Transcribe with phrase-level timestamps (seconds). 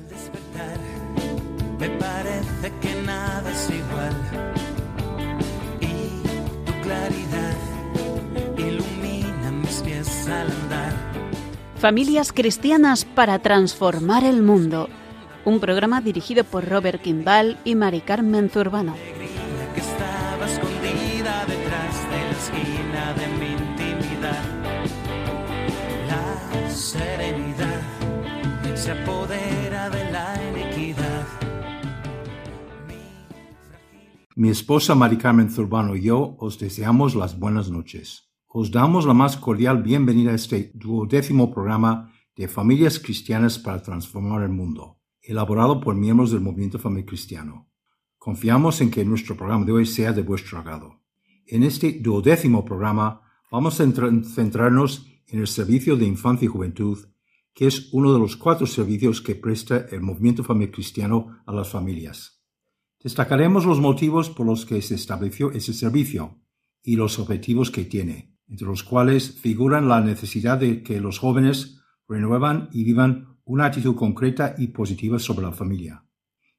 [0.00, 0.78] Al despertar,
[1.78, 4.16] me parece que nada es igual.
[5.80, 6.22] Y
[6.64, 7.56] tu claridad
[8.56, 10.94] ilumina mis pies al andar.
[11.76, 14.88] Familias cristianas para transformar el mundo.
[15.44, 18.94] Un programa dirigido por Robert Kimball y Mari Carmen Zurbano.
[19.74, 24.44] Que estaba escondida detrás de la esquina de mi intimidad.
[26.08, 27.80] La serenidad
[28.74, 29.69] se apodera
[34.40, 38.30] Mi esposa Mari Carmen Zurbano y yo os deseamos las buenas noches.
[38.46, 44.42] Os damos la más cordial bienvenida a este duodécimo programa de Familias Cristianas para Transformar
[44.42, 47.68] el Mundo, elaborado por miembros del Movimiento Familia Cristiano.
[48.16, 51.02] Confiamos en que nuestro programa de hoy sea de vuestro agrado.
[51.46, 53.20] En este duodécimo programa
[53.52, 56.96] vamos a centra- centrarnos en el servicio de infancia y juventud,
[57.52, 61.68] que es uno de los cuatro servicios que presta el Movimiento Familia Cristiano a las
[61.68, 62.39] familias.
[63.02, 66.38] Destacaremos los motivos por los que se estableció ese servicio
[66.82, 71.80] y los objetivos que tiene, entre los cuales figuran la necesidad de que los jóvenes
[72.06, 76.04] renuevan y vivan una actitud concreta y positiva sobre la familia,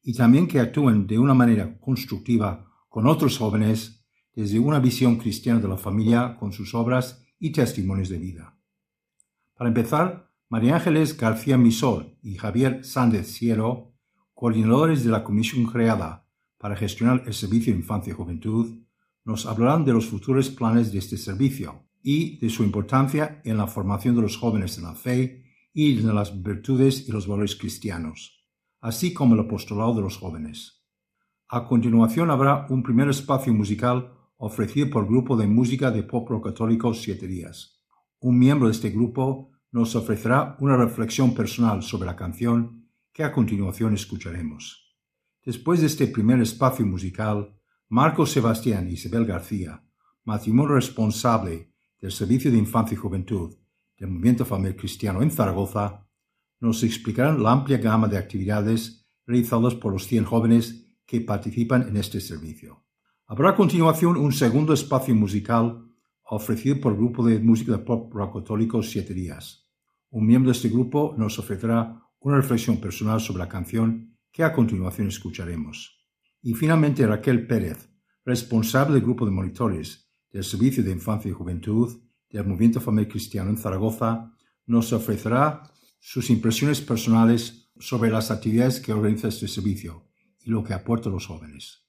[0.01, 5.59] y también que actúen de una manera constructiva con otros jóvenes desde una visión cristiana
[5.59, 8.57] de la familia con sus obras y testimonios de vida.
[9.53, 13.93] Para empezar, María Ángeles García Misol y Javier Sández Ciero,
[14.33, 16.20] coordinadores de la comisión creada
[16.61, 18.83] para gestionar el servicio infancia y juventud,
[19.25, 23.65] nos hablarán de los futuros planes de este servicio y de su importancia en la
[23.65, 28.45] formación de los jóvenes en la fe y en las virtudes y los valores cristianos,
[28.79, 30.85] así como el apostolado de los jóvenes.
[31.49, 36.29] A continuación habrá un primer espacio musical ofrecido por el grupo de música de pop
[36.29, 37.81] rock católico Siete Días.
[38.19, 43.31] Un miembro de este grupo nos ofrecerá una reflexión personal sobre la canción que a
[43.31, 44.80] continuación escucharemos.
[45.43, 47.57] Después de este primer espacio musical,
[47.89, 49.83] Marco Sebastián y Isabel García,
[50.23, 53.57] matrimonio responsable del Servicio de Infancia y Juventud
[53.97, 56.07] del Movimiento Familiar Cristiano en Zaragoza,
[56.59, 61.97] nos explicarán la amplia gama de actividades realizadas por los 100 jóvenes que participan en
[61.97, 62.85] este servicio.
[63.25, 65.87] Habrá a continuación un segundo espacio musical
[66.23, 69.67] ofrecido por el grupo de música de pop rock católico Siete Días.
[70.11, 74.53] Un miembro de este grupo nos ofrecerá una reflexión personal sobre la canción que a
[74.53, 75.99] continuación escucharemos.
[76.41, 77.89] Y finalmente Raquel Pérez,
[78.25, 83.49] responsable del grupo de monitores del Servicio de Infancia y Juventud del Movimiento Familiar Cristiano
[83.49, 84.33] en Zaragoza,
[84.65, 85.63] nos ofrecerá
[85.99, 90.07] sus impresiones personales sobre las actividades que organiza este servicio
[90.39, 91.85] y lo que aporta a los jóvenes.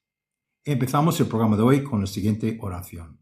[0.65, 3.19] Empezamos el programa de hoy con la siguiente oración.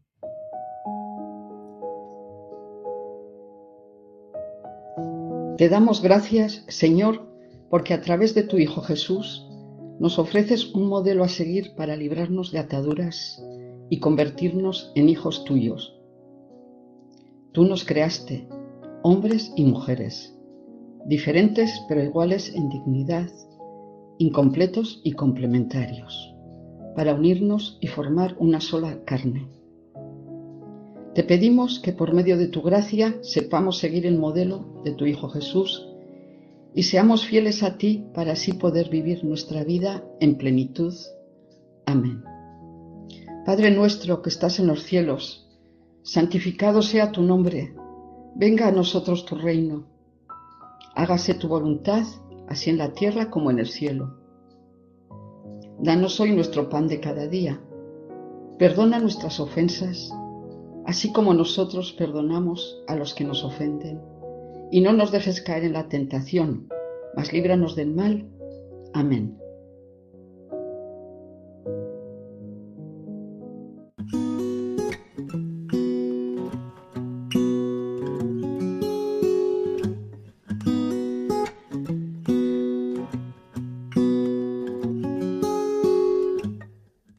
[5.57, 7.30] Te damos gracias, Señor,
[7.71, 9.47] porque a través de tu Hijo Jesús
[9.97, 13.41] nos ofreces un modelo a seguir para librarnos de ataduras
[13.89, 15.97] y convertirnos en hijos tuyos.
[17.53, 18.45] Tú nos creaste,
[19.03, 20.37] hombres y mujeres,
[21.05, 23.31] diferentes pero iguales en dignidad,
[24.17, 26.35] incompletos y complementarios,
[26.93, 29.47] para unirnos y formar una sola carne.
[31.15, 35.29] Te pedimos que por medio de tu gracia sepamos seguir el modelo de tu Hijo
[35.29, 35.90] Jesús
[36.73, 40.93] y seamos fieles a ti para así poder vivir nuestra vida en plenitud.
[41.85, 42.23] Amén.
[43.45, 45.49] Padre nuestro que estás en los cielos,
[46.03, 47.73] santificado sea tu nombre,
[48.35, 49.85] venga a nosotros tu reino,
[50.95, 52.05] hágase tu voluntad,
[52.47, 54.17] así en la tierra como en el cielo.
[55.79, 57.59] Danos hoy nuestro pan de cada día,
[58.59, 60.13] perdona nuestras ofensas,
[60.85, 64.10] así como nosotros perdonamos a los que nos ofenden
[64.71, 66.69] y no nos dejes caer en la tentación,
[67.15, 68.25] mas líbranos del mal.
[68.93, 69.37] Amén.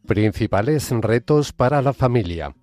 [0.06, 2.54] Principales retos para la familia.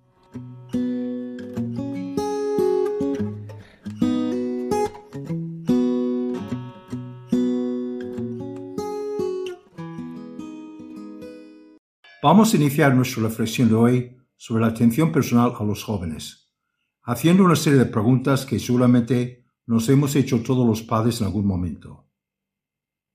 [12.32, 16.54] Vamos a iniciar nuestra reflexión de hoy sobre la atención personal a los jóvenes,
[17.02, 21.44] haciendo una serie de preguntas que seguramente nos hemos hecho todos los padres en algún
[21.44, 22.08] momento.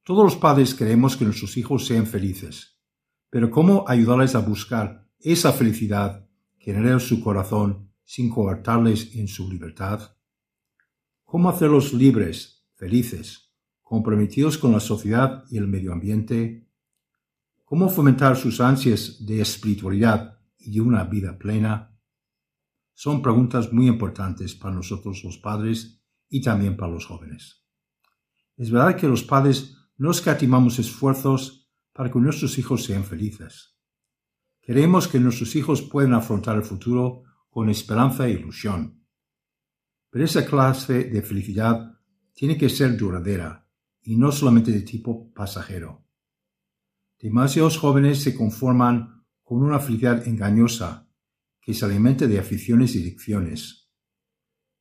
[0.03, 2.77] Todos los padres queremos que nuestros hijos sean felices,
[3.29, 6.27] pero ¿cómo ayudarles a buscar esa felicidad
[6.59, 10.17] que genera su corazón sin coartarles en su libertad?
[11.23, 13.49] ¿Cómo hacerlos libres, felices,
[13.81, 16.64] comprometidos con la sociedad y el medio ambiente?
[17.67, 21.97] ¿Cómo fomentar sus ansias de espiritualidad y de una vida plena?
[22.93, 27.65] Son preguntas muy importantes para nosotros los padres y también para los jóvenes.
[28.55, 33.75] Es verdad que los padres no escatimamos esfuerzos para que nuestros hijos sean felices.
[34.61, 39.03] Queremos que nuestros hijos puedan afrontar el futuro con esperanza e ilusión.
[40.11, 41.99] Pero esa clase de felicidad
[42.31, 43.67] tiene que ser duradera
[44.03, 46.04] y no solamente de tipo pasajero.
[47.19, 51.09] Demasiados jóvenes se conforman con una felicidad engañosa
[51.61, 53.89] que se alimenta de aficiones y adicciones.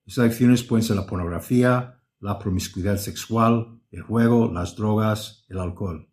[0.05, 6.11] Esas adicciones pueden ser la pornografía, la promiscuidad sexual, el juego, las drogas, el alcohol.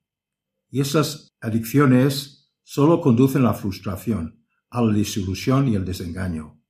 [0.69, 6.61] Y esas adicciones solo conducen a la frustración, a la desilusión y el desengaño.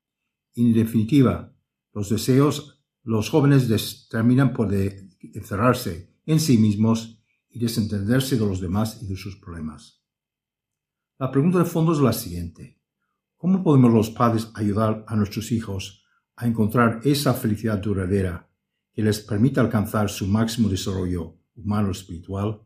[0.55, 1.53] En definitiva,
[1.93, 7.20] los deseos, los jóvenes terminan por encerrarse en sí mismos
[7.51, 10.01] y desentenderse de los demás y de sus problemas.
[11.19, 12.79] La pregunta de fondo es la siguiente.
[13.37, 16.03] ¿Cómo podemos los padres ayudar a nuestros hijos
[16.35, 18.49] a encontrar esa felicidad duradera
[18.93, 22.61] que les permita alcanzar su máximo desarrollo humano espiritual?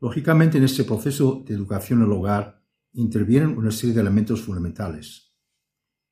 [0.00, 2.62] Lógicamente, en este proceso de educación en el hogar
[2.92, 5.32] intervienen una serie de elementos fundamentales.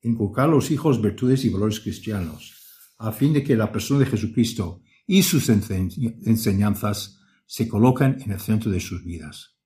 [0.03, 4.07] Inculcar a los hijos virtudes y valores cristianos, a fin de que la persona de
[4.07, 7.20] Jesucristo y sus enseñanzas
[7.51, 9.57] se coloquen en el centro de sus vidas.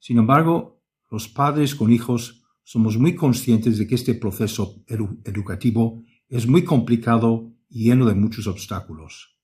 [0.00, 4.82] Sin embargo, los padres con hijos somos muy conscientes de que este proceso
[5.24, 9.38] educativo es muy complicado y lleno de muchos obstáculos.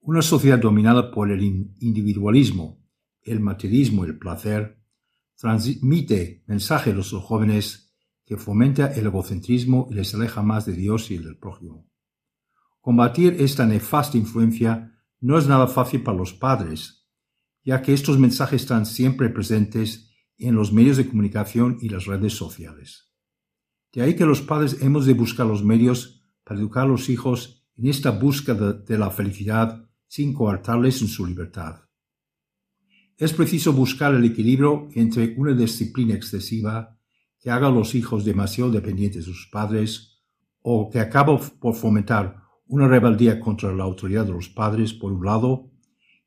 [0.00, 2.82] Una sociedad dominada por el individualismo,
[3.20, 4.82] el materialismo y el placer
[5.36, 7.94] transmite mensajes a los jóvenes
[8.24, 11.86] que fomenta el egocentrismo y les aleja más de Dios y del prójimo.
[12.80, 14.95] Combatir esta nefasta influencia
[15.26, 17.04] no es nada fácil para los padres,
[17.64, 20.08] ya que estos mensajes están siempre presentes
[20.38, 23.12] en los medios de comunicación y las redes sociales.
[23.92, 27.66] De ahí que los padres hemos de buscar los medios para educar a los hijos
[27.76, 31.80] en esta búsqueda de la felicidad sin coartarles en su libertad.
[33.16, 37.00] Es preciso buscar el equilibrio entre una disciplina excesiva
[37.40, 40.22] que haga a los hijos demasiado dependientes de sus padres
[40.62, 45.24] o que acaba por fomentar una rebeldía contra la autoridad de los padres por un
[45.24, 45.70] lado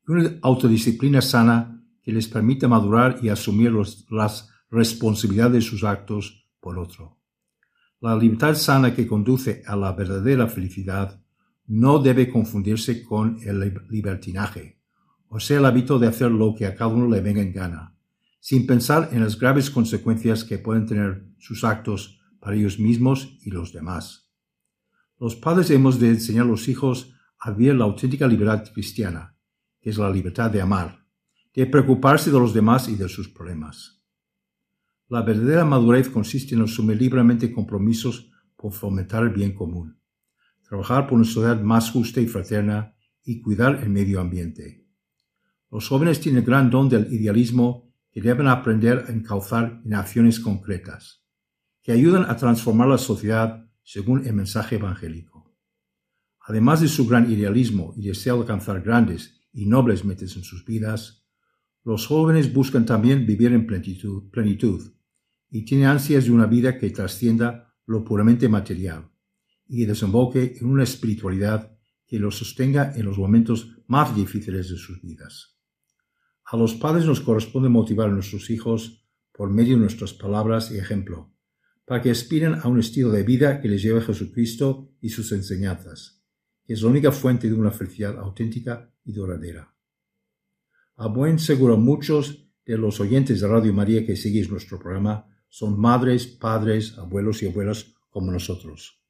[0.06, 3.72] y una autodisciplina sana que les permita madurar y asumir
[4.10, 7.18] las responsabilidades de sus actos por otro.
[8.00, 11.20] La libertad sana que conduce a la verdadera felicidad
[11.66, 14.80] no debe confundirse con el libertinaje,
[15.28, 17.94] o sea, el hábito de hacer lo que a cada uno le venga en gana,
[18.40, 23.50] sin pensar en las graves consecuencias que pueden tener sus actos para ellos mismos y
[23.50, 24.29] los demás.
[25.20, 29.36] Los padres hemos de enseñar a los hijos a vivir la auténtica libertad cristiana,
[29.78, 31.04] que es la libertad de amar,
[31.52, 34.02] de preocuparse de los demás y de sus problemas.
[35.08, 40.00] La verdadera madurez consiste en asumir libremente compromisos por fomentar el bien común,
[40.66, 44.86] trabajar por una sociedad más justa y fraterna y cuidar el medio ambiente.
[45.70, 50.40] Los jóvenes tienen el gran don del idealismo que deben aprender a encauzar en acciones
[50.40, 51.26] concretas,
[51.82, 55.54] que ayudan a transformar la sociedad según el mensaje evangélico.
[56.40, 60.64] Además de su gran idealismo y deseo de alcanzar grandes y nobles metas en sus
[60.64, 61.26] vidas,
[61.84, 64.92] los jóvenes buscan también vivir en plenitud,
[65.50, 69.10] y tienen ansias de una vida que trascienda lo puramente material
[69.66, 71.76] y desemboque en una espiritualidad
[72.06, 75.56] que los sostenga en los momentos más difíciles de sus vidas.
[76.44, 80.78] A los padres nos corresponde motivar a nuestros hijos por medio de nuestras palabras y
[80.78, 81.32] ejemplo,
[81.90, 85.32] para que aspiren a un estilo de vida que les lleve a Jesucristo y sus
[85.32, 86.22] enseñanzas,
[86.64, 89.74] que es la única fuente de una felicidad auténtica y duradera.
[90.94, 95.80] A buen seguro muchos de los oyentes de Radio María que seguís nuestro programa son
[95.80, 99.02] madres, padres, abuelos y abuelas como nosotros.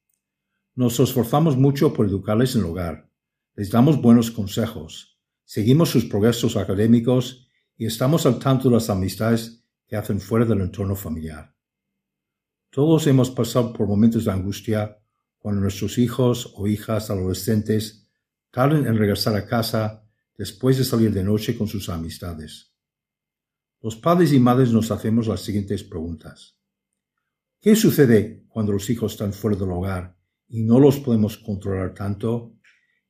[0.74, 3.10] Nos esforzamos mucho por educarles en el hogar.
[3.56, 5.20] Les damos buenos consejos.
[5.44, 7.46] Seguimos sus progresos académicos
[7.76, 11.59] y estamos al tanto de las amistades que hacen fuera del entorno familiar.
[12.70, 14.96] Todos hemos pasado por momentos de angustia
[15.38, 18.08] cuando nuestros hijos o hijas adolescentes
[18.52, 20.04] tardan en regresar a casa
[20.38, 22.72] después de salir de noche con sus amistades.
[23.80, 26.58] Los padres y madres nos hacemos las siguientes preguntas.
[27.60, 32.54] ¿Qué sucede cuando los hijos están fuera del hogar y no los podemos controlar tanto?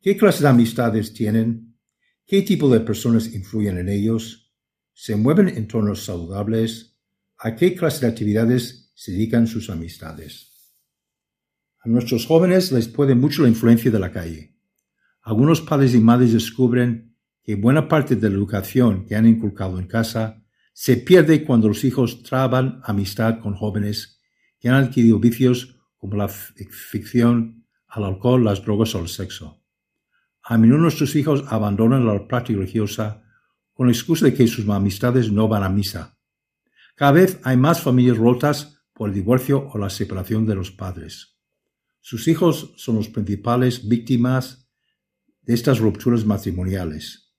[0.01, 1.77] ¿Qué clase de amistades tienen?
[2.25, 4.55] ¿Qué tipo de personas influyen en ellos?
[4.95, 6.97] ¿Se mueven en entornos saludables?
[7.37, 10.77] ¿A qué clase de actividades se dedican sus amistades?
[11.79, 14.59] A nuestros jóvenes les puede mucho la influencia de la calle.
[15.23, 19.87] algunos padres y madres descubren que buena parte de la educación que han inculcado en
[19.87, 24.21] casa se pierde cuando los hijos traban amistad con jóvenes
[24.59, 29.65] que han adquirido vicios como la ficción, al alcohol, las drogas o el sexo.
[30.43, 33.23] A menudo nuestros hijos abandonan la práctica religiosa
[33.73, 36.19] con la excusa de que sus amistades no van a misa.
[36.97, 38.77] Cada vez hay más familias rotas
[39.07, 41.39] el divorcio o la separación de los padres.
[42.01, 44.71] Sus hijos son las principales víctimas
[45.43, 47.31] de estas rupturas matrimoniales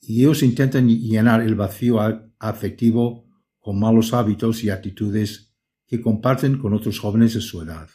[0.00, 1.98] y ellos intentan llenar el vacío
[2.38, 3.28] afectivo
[3.58, 5.54] con malos hábitos y actitudes
[5.86, 7.88] que comparten con otros jóvenes de su edad.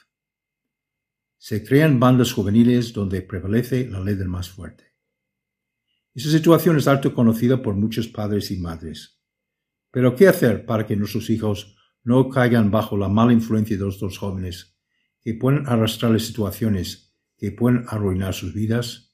[1.37, 4.95] Se crean bandas juveniles donde prevalece la ley del más fuerte.
[6.13, 9.19] Esa situación es alto conocida por muchos padres y madres.
[9.91, 11.75] Pero ¿qué hacer para que nuestros hijos
[12.05, 14.77] no caigan bajo la mala influencia de otros jóvenes
[15.19, 19.13] que pueden arrastrarles situaciones que pueden arruinar sus vidas?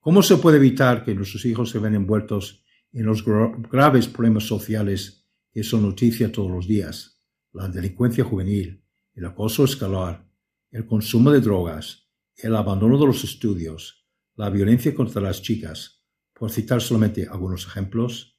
[0.00, 5.24] ¿Cómo se puede evitar que nuestros hijos se vean envueltos en los graves problemas sociales
[5.52, 7.20] que son noticia todos los días?
[7.52, 8.82] La delincuencia juvenil,
[9.14, 10.28] el acoso escolar,
[10.70, 14.04] el consumo de drogas, el abandono de los estudios,
[14.34, 18.33] la violencia contra las chicas, por citar solamente algunos ejemplos.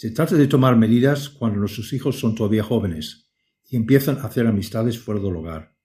[0.00, 3.30] Se trata de tomar medidas cuando nuestros hijos son todavía jóvenes
[3.68, 5.76] y empiezan a hacer amistades fuera del hogar.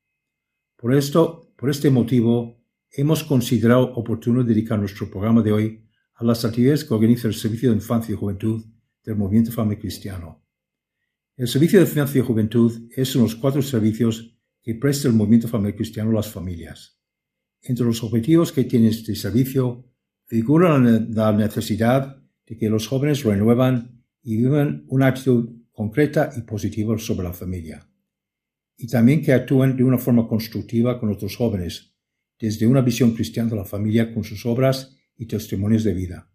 [0.78, 6.46] Por esto, por este motivo, hemos considerado oportuno dedicar nuestro programa de hoy a las
[6.46, 8.64] actividades que organiza el Servicio de Infancia y Juventud
[9.04, 10.48] del Movimiento Familia Cristiano.
[11.36, 15.14] El Servicio de Infancia y Juventud es uno de los cuatro servicios que presta el
[15.14, 17.02] Movimiento Familia Cristiano a las familias.
[17.62, 19.92] Entre los objetivos que tiene este servicio
[20.24, 23.95] figura la necesidad de que los jóvenes renuevan
[24.26, 27.88] y vivan una actitud concreta y positiva sobre la familia,
[28.76, 31.96] y también que actúen de una forma constructiva con otros jóvenes,
[32.40, 36.32] desde una visión cristiana de la familia con sus obras y testimonios de vida.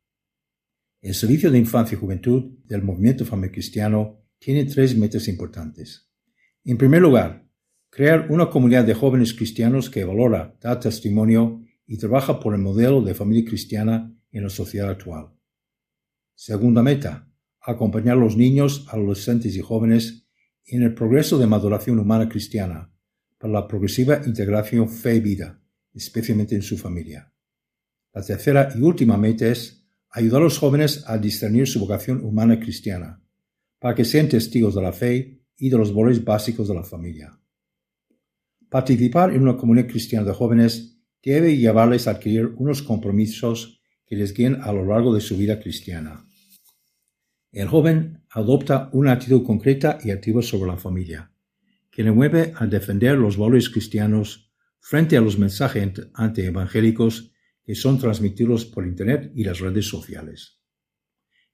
[1.02, 6.09] El Servicio de Infancia y Juventud del Movimiento Familia Cristiano tiene tres metas importantes.
[6.64, 7.49] En primer lugar,
[7.90, 13.02] crear una comunidad de jóvenes cristianos que valora, da testimonio y trabaja por el modelo
[13.02, 15.35] de familia cristiana en la sociedad actual.
[16.35, 17.30] Segunda meta,
[17.61, 20.26] acompañar a los niños, adolescentes y jóvenes
[20.67, 22.93] en el progreso de maduración humana cristiana
[23.38, 25.61] para la progresiva integración fe-vida,
[25.95, 27.33] especialmente en su familia.
[28.12, 32.59] La tercera y última meta es ayudar a los jóvenes a discernir su vocación humana
[32.59, 33.23] cristiana,
[33.79, 37.38] para que sean testigos de la fe y de los valores básicos de la familia.
[38.69, 44.35] Participar en una comunidad cristiana de jóvenes debe llevarles a adquirir unos compromisos que les
[44.35, 46.26] guíen a lo largo de su vida cristiana.
[47.52, 51.33] El joven adopta una actitud concreta y activa sobre la familia,
[51.90, 57.33] que le mueve a defender los valores cristianos frente a los mensajes antievangélicos
[57.64, 60.61] que son transmitidos por Internet y las redes sociales.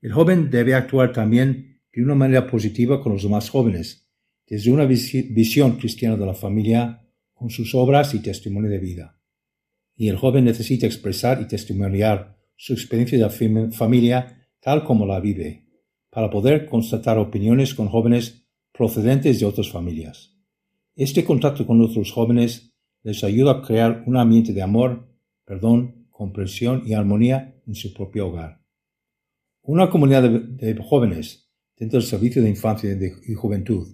[0.00, 4.08] El joven debe actuar también de una manera positiva con los demás jóvenes,
[4.46, 9.16] desde una visión cristiana de la familia, con sus obras y testimonio de vida
[9.96, 15.65] y el joven necesita expresar y testimoniar su experiencia de familia tal como la vive,
[16.16, 20.34] para poder constatar opiniones con jóvenes procedentes de otras familias.
[20.94, 26.84] Este contacto con otros jóvenes les ayuda a crear un ambiente de amor, perdón, comprensión
[26.86, 28.62] y armonía en su propio hogar.
[29.60, 33.86] Una comunidad de, jóvenes dentro del servicio de infancia y juventud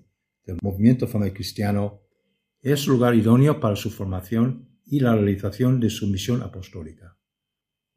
[0.47, 2.02] del movimiento familiar cristiano
[2.61, 7.19] es lugar idóneo para su formación y la realización de su misión apostólica.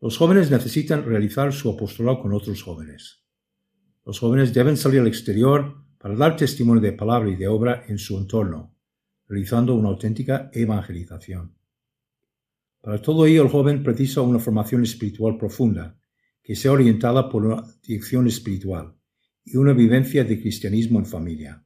[0.02, 3.25] Los jóvenes necesitan realizar su apostolado con otros jóvenes.
[4.06, 7.98] Los jóvenes deben salir al exterior para dar testimonio de palabra y de obra en
[7.98, 8.76] su entorno,
[9.28, 11.56] realizando una auténtica evangelización.
[12.82, 15.98] Para todo ello el joven precisa una formación espiritual profunda,
[16.44, 18.94] que sea orientada por una dirección espiritual
[19.44, 21.66] y una vivencia de cristianismo en familia.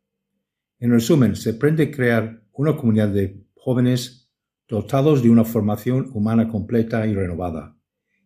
[0.79, 4.31] En resumen, se pretende crear una comunidad de jóvenes
[4.65, 7.75] dotados de una formación humana completa y renovada,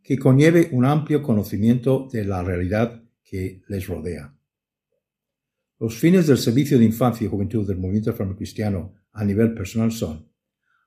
[0.04, 3.03] que conlleve un amplio conocimiento de la realidad
[3.34, 4.32] que les rodea.
[5.80, 10.32] Los fines del servicio de infancia y juventud del movimiento cristiano a nivel personal son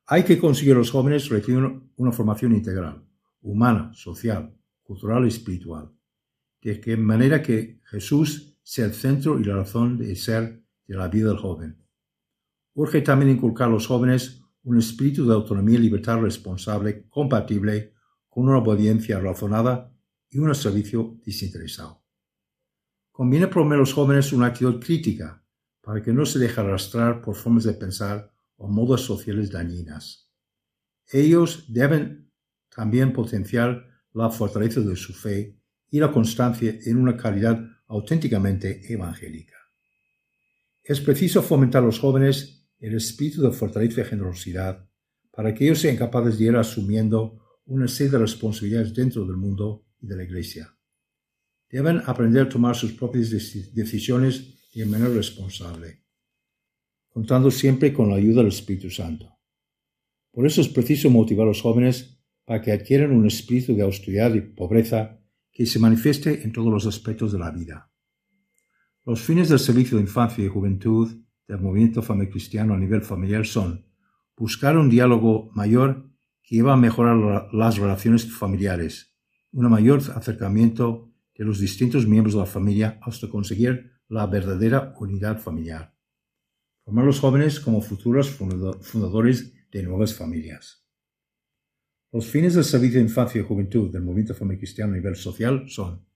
[0.07, 1.61] hay que conseguir a los jóvenes recibir
[1.97, 3.05] una formación integral,
[3.41, 5.91] humana, social, cultural y espiritual,
[6.63, 11.31] de manera que Jesús sea el centro y la razón de ser de la vida
[11.31, 11.85] del joven.
[12.75, 17.95] Urge también inculcar a los jóvenes un espíritu de autonomía y libertad responsable compatible
[18.29, 19.93] con una obediencia razonada
[20.31, 22.06] y un servicio desinteresado.
[23.17, 25.43] Conviene promover a los jóvenes una actitud crítica
[25.81, 30.31] para que no se dejen arrastrar por formas de pensar o modas sociales dañinas.
[31.11, 32.31] Ellos deben
[32.69, 35.59] también potenciar la fortaleza de su fe
[35.89, 39.57] y la constancia en una calidad auténticamente evangélica.
[40.83, 44.87] Es preciso fomentar a los jóvenes el espíritu de fortaleza y generosidad
[45.31, 49.87] para que ellos sean capaces de ir asumiendo una serie de responsabilidades dentro del mundo
[50.03, 50.76] y de la Iglesia.
[51.71, 56.05] Deben aprender a tomar sus propias decisiones de manera responsable,
[57.09, 59.37] contando siempre con la ayuda del Espíritu Santo.
[60.31, 64.35] Por eso es preciso motivar a los jóvenes para que adquieran un espíritu de austeridad
[64.35, 65.19] y pobreza
[65.51, 67.91] que se manifieste en todos los aspectos de la vida.
[69.05, 73.47] Los fines del servicio de infancia y juventud del movimiento familiar cristiano a nivel familiar
[73.47, 73.87] son
[74.37, 76.11] buscar un diálogo mayor
[76.43, 79.17] que lleva a mejorar las relaciones familiares,
[79.53, 85.39] un mayor acercamiento de los distintos miembros de la familia hasta conseguir la verdadera unidad
[85.39, 85.95] familiar.
[86.85, 90.87] Formar a los jóvenes como futuros fundadores de nuevas familias.
[92.13, 95.65] Los fines del servicio de infancia y juventud del movimiento familiar cristiano a nivel social
[95.69, 96.07] son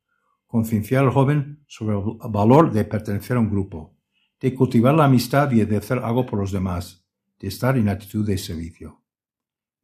[0.47, 3.97] concienciar al joven sobre el valor de pertenecer a un grupo,
[4.41, 7.07] de cultivar la amistad y de hacer algo por los demás,
[7.39, 9.03] de estar en actitud de servicio.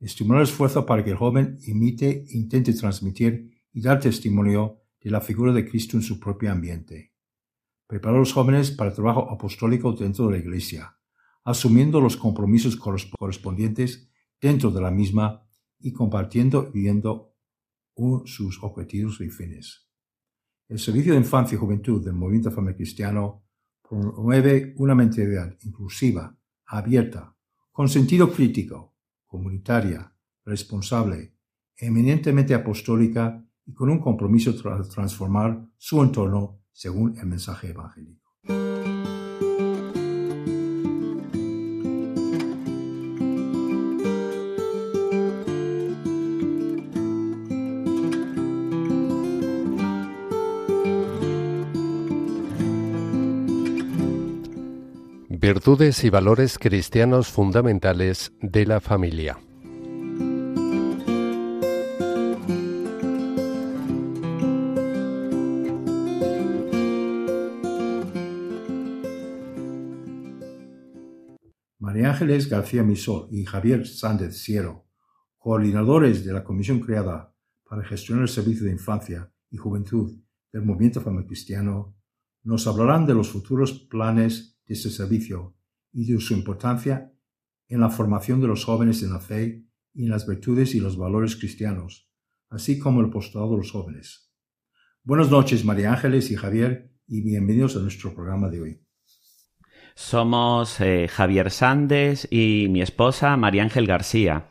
[0.01, 5.21] Estimular el esfuerzo para que el joven imite, intente transmitir y dar testimonio de la
[5.21, 7.15] figura de Cristo en su propio ambiente.
[7.87, 10.99] Preparar a los jóvenes para el trabajo apostólico dentro de la Iglesia,
[11.45, 14.11] asumiendo los compromisos correspondientes
[14.41, 15.47] dentro de la misma
[15.79, 17.37] y compartiendo y viendo
[18.25, 19.89] sus objetivos y fines.
[20.67, 23.45] El Servicio de Infancia y Juventud del Movimiento Familiar Cristiano
[23.89, 26.37] promueve una mentalidad inclusiva,
[26.67, 27.33] abierta,
[27.71, 30.13] con sentido crítico, comunitaria,
[30.45, 31.37] responsable,
[31.77, 38.27] eminentemente apostólica y con un compromiso de transformar su entorno según el mensaje evangélico.
[55.29, 59.39] Virtudes y valores cristianos fundamentales de la familia.
[72.17, 74.89] Ángeles García Misó y Javier Sández Ciero,
[75.37, 77.37] coordinadores de la comisión creada
[77.69, 80.19] para gestionar el servicio de infancia y juventud
[80.51, 81.95] del movimiento cristiano,
[82.43, 85.59] nos hablarán de los futuros planes de este servicio
[85.93, 87.13] y de su importancia
[87.69, 90.97] en la formación de los jóvenes en la fe y en las virtudes y los
[90.97, 92.11] valores cristianos,
[92.49, 94.33] así como el postulado de los jóvenes.
[95.03, 98.86] Buenas noches, María Ángeles y Javier, y bienvenidos a nuestro programa de hoy.
[99.97, 104.45] Somos eh, Javier Sández y mi esposa María Ángel García.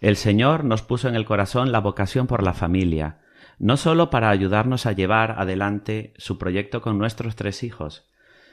[0.00, 3.18] El Señor nos puso en el corazón la vocación por la familia,
[3.58, 8.06] no solo para ayudarnos a llevar adelante su proyecto con nuestros tres hijos,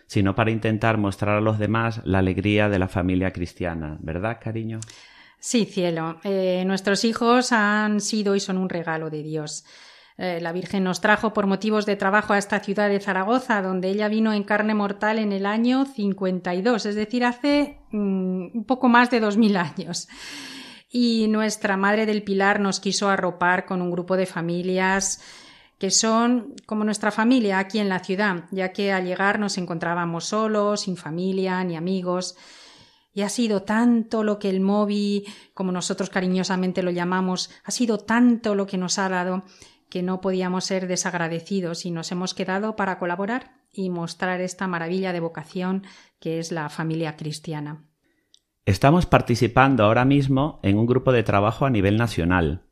[0.05, 4.81] sino para intentar mostrar a los demás la alegría de la familia cristiana, ¿verdad, cariño?
[5.39, 6.19] Sí, cielo.
[6.25, 9.63] Eh, nuestros hijos han sido y son un regalo de Dios.
[10.17, 13.89] Eh, la Virgen nos trajo por motivos de trabajo a esta ciudad de Zaragoza, donde
[13.89, 18.89] ella vino en carne mortal en el año 52, es decir, hace mm, un poco
[18.89, 20.07] más de dos mil años.
[20.89, 25.21] Y nuestra Madre del Pilar nos quiso arropar con un grupo de familias
[25.79, 30.25] que son como nuestra familia aquí en la ciudad, ya que al llegar nos encontrábamos
[30.25, 32.37] solos, sin familia ni amigos.
[33.13, 37.97] Y ha sido tanto lo que el móvil, como nosotros cariñosamente lo llamamos, ha sido
[37.97, 39.43] tanto lo que nos ha dado
[39.93, 45.13] que no podíamos ser desagradecidos y nos hemos quedado para colaborar y mostrar esta maravilla
[45.13, 45.83] de vocación
[46.19, 47.83] que es la familia cristiana.
[48.65, 52.63] Estamos participando ahora mismo en un grupo de trabajo a nivel nacional,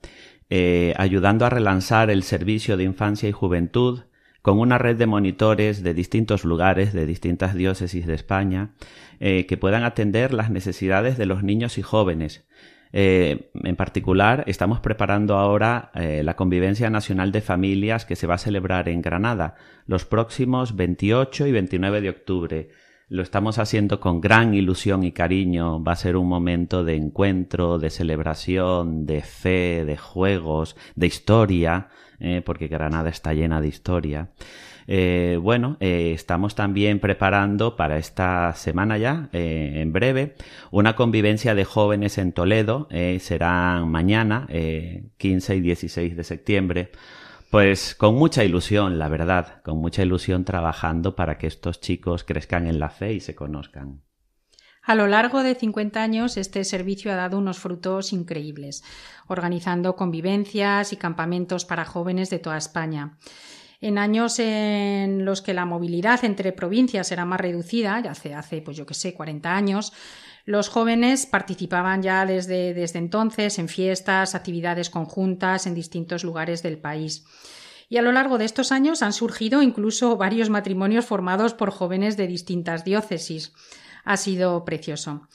[0.50, 4.00] eh, ayudando a relanzar el servicio de infancia y juventud
[4.42, 8.74] con una red de monitores de distintos lugares, de distintas diócesis de España,
[9.20, 12.48] eh, que puedan atender las necesidades de los niños y jóvenes,
[12.94, 18.36] eh, en particular, estamos preparando ahora eh, la Convivencia Nacional de Familias que se va
[18.36, 22.70] a celebrar en Granada los próximos 28 y 29 de octubre.
[23.08, 25.84] Lo estamos haciendo con gran ilusión y cariño.
[25.84, 31.90] Va a ser un momento de encuentro, de celebración, de fe, de juegos, de historia,
[32.22, 34.30] eh, porque Granada está llena de historia.
[34.88, 40.36] Eh, bueno, eh, estamos también preparando para esta semana ya, en breve,
[40.72, 42.88] una convivencia de jóvenes en Toledo.
[43.20, 44.48] será mañana,
[45.18, 46.92] 15 y 16 de septiembre.
[47.50, 52.66] Pues con mucha ilusión, la verdad, con mucha ilusión trabajando para que estos chicos crezcan
[52.68, 54.02] en la fe y se conozcan.
[54.84, 58.84] A lo largo de 50 años, este servicio ha dado unos frutos increíbles,
[59.28, 63.18] organizando convivencias y campamentos para jóvenes de toda España.
[63.80, 68.62] En años en los que la movilidad entre provincias era más reducida, ya hace, hace
[68.62, 69.94] pues yo que sé, 40 años,
[70.46, 76.80] los jóvenes participaban ya desde, desde entonces en fiestas, actividades conjuntas en distintos lugares del
[76.80, 77.26] país.
[77.90, 82.18] Y a lo largo de estos años han surgido incluso varios matrimonios formados por jóvenes
[82.18, 83.54] de distintas diócesis.
[84.04, 85.28] Ha sido precioso.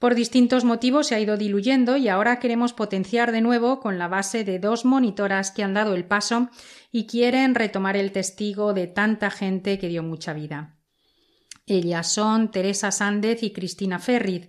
[0.00, 4.08] Por distintos motivos se ha ido diluyendo y ahora queremos potenciar de nuevo con la
[4.08, 6.48] base de dos monitoras que han dado el paso
[6.90, 10.78] y quieren retomar el testigo de tanta gente que dio mucha vida.
[11.66, 14.48] Ellas son Teresa Sández y Cristina Ferriz.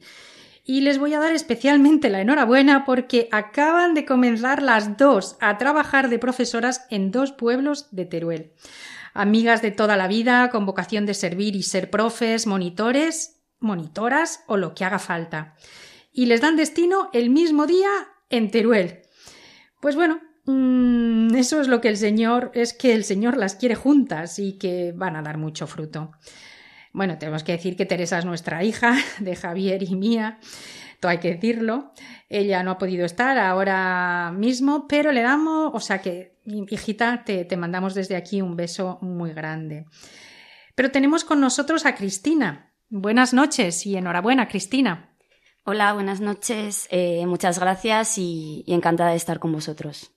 [0.63, 5.57] Y les voy a dar especialmente la enhorabuena porque acaban de comenzar las dos a
[5.57, 8.53] trabajar de profesoras en dos pueblos de Teruel.
[9.13, 14.57] Amigas de toda la vida, con vocación de servir y ser profes, monitores, monitoras o
[14.57, 15.55] lo que haga falta.
[16.11, 17.89] Y les dan destino el mismo día
[18.29, 19.03] en Teruel.
[19.79, 23.75] Pues bueno, mm, eso es lo que el Señor, es que el Señor las quiere
[23.75, 26.11] juntas y que van a dar mucho fruto.
[26.91, 30.39] Bueno, tenemos que decir que Teresa es nuestra hija, de Javier y mía,
[31.01, 31.93] todo hay que decirlo.
[32.29, 37.43] Ella no ha podido estar ahora mismo, pero le damos, o sea que, hijita, te,
[37.43, 39.85] te mandamos desde aquí un beso muy grande.
[40.75, 42.70] Pero tenemos con nosotros a Cristina.
[42.91, 45.15] Buenas noches y enhorabuena, Cristina.
[45.63, 46.87] Hola, buenas noches.
[46.91, 50.11] Eh, muchas gracias y, y encantada de estar con vosotros.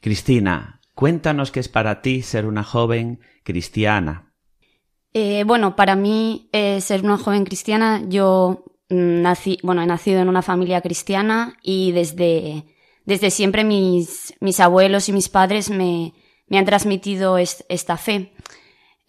[0.00, 4.30] Cristina, cuéntanos qué es para ti ser una joven cristiana,
[5.12, 10.20] eh, bueno, para mí, eh, ser una joven cristiana, yo mm, nací, bueno, he nacido
[10.20, 12.64] en una familia cristiana y desde,
[13.04, 16.14] desde siempre mis, mis abuelos y mis padres me,
[16.46, 18.32] me han transmitido esta fe.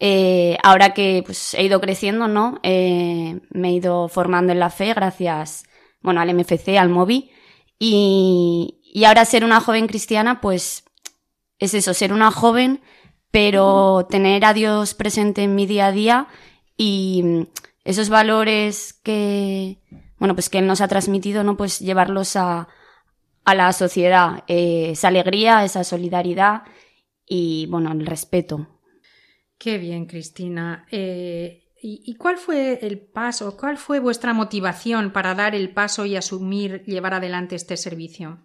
[0.04, 2.58] Eh, ahora que pues, he ido creciendo, ¿no?
[2.64, 5.62] Eh, me he ido formando en la fe gracias,
[6.00, 7.30] bueno, al MFC, al MOVI.
[7.78, 10.84] Y, y ahora ser una joven cristiana, pues
[11.58, 12.80] es eso, ser una joven
[13.32, 16.28] pero tener a Dios presente en mi día a día
[16.76, 17.46] y mm,
[17.84, 19.78] esos valores que,
[20.18, 21.56] bueno, pues que Él nos ha transmitido, ¿no?
[21.56, 22.68] Pues llevarlos a,
[23.44, 26.62] a la sociedad, eh, esa alegría, esa solidaridad
[27.26, 28.68] y, bueno, el respeto.
[29.62, 30.86] Qué bien, Cristina.
[30.90, 36.04] Eh, ¿y, ¿Y cuál fue el paso, cuál fue vuestra motivación para dar el paso
[36.04, 38.40] y asumir, llevar adelante este servicio?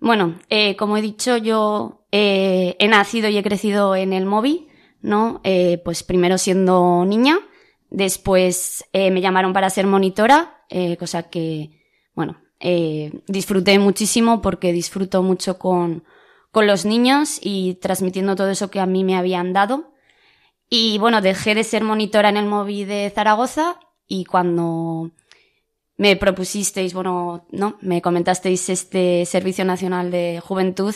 [0.00, 4.68] Bueno, eh, como he dicho, yo eh, he nacido y he crecido en el móvil,
[5.02, 5.42] ¿no?
[5.84, 7.38] Pues primero siendo niña,
[7.90, 10.64] después me llamaron para ser monitora,
[10.98, 11.82] cosa que,
[12.14, 12.40] bueno,
[13.28, 16.04] disfruté muchísimo porque disfruto mucho con,
[16.50, 19.92] con los niños y transmitiendo todo eso que a mí me habían dado.
[20.68, 25.12] Y bueno, dejé de ser monitora en el móvil de Zaragoza y cuando
[25.96, 30.94] me propusisteis, bueno, no, me comentasteis este Servicio Nacional de Juventud,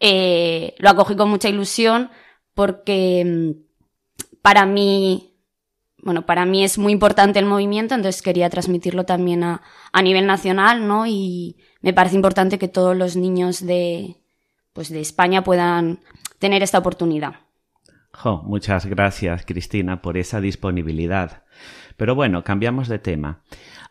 [0.00, 2.10] eh, lo acogí con mucha ilusión
[2.54, 5.34] porque mm, para mí,
[5.98, 10.26] bueno, para mí es muy importante el movimiento, entonces quería transmitirlo también a, a nivel
[10.26, 11.06] nacional, ¿no?
[11.06, 14.16] Y me parece importante que todos los niños de,
[14.72, 16.00] pues de España puedan
[16.38, 17.47] tener esta oportunidad.
[18.44, 21.44] Muchas gracias, Cristina, por esa disponibilidad.
[21.96, 23.42] Pero bueno, cambiamos de tema.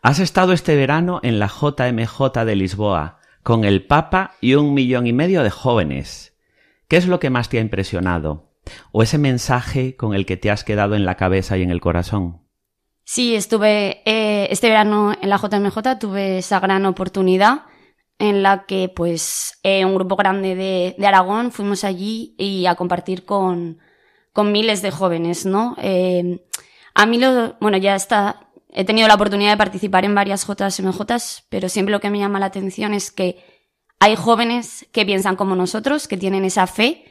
[0.02, 5.06] Has estado este verano en la JMJ de Lisboa, con el Papa y un millón
[5.06, 6.36] y medio de jóvenes.
[6.88, 8.52] ¿Qué es lo que más te ha impresionado?
[8.92, 11.80] ¿O ese mensaje con el que te has quedado en la cabeza y en el
[11.80, 12.42] corazón?
[13.04, 17.62] Sí, estuve eh, este verano en la JMJ, tuve esa gran oportunidad
[18.18, 22.74] en la que pues eh, un grupo grande de, de, Aragón fuimos allí y a
[22.74, 23.78] compartir con,
[24.32, 25.76] con miles de jóvenes, ¿no?
[25.80, 26.44] Eh,
[26.94, 31.44] a mí lo, bueno, ya está, he tenido la oportunidad de participar en varias JMJs,
[31.48, 33.44] pero siempre lo que me llama la atención es que
[34.00, 37.04] hay jóvenes que piensan como nosotros, que tienen esa fe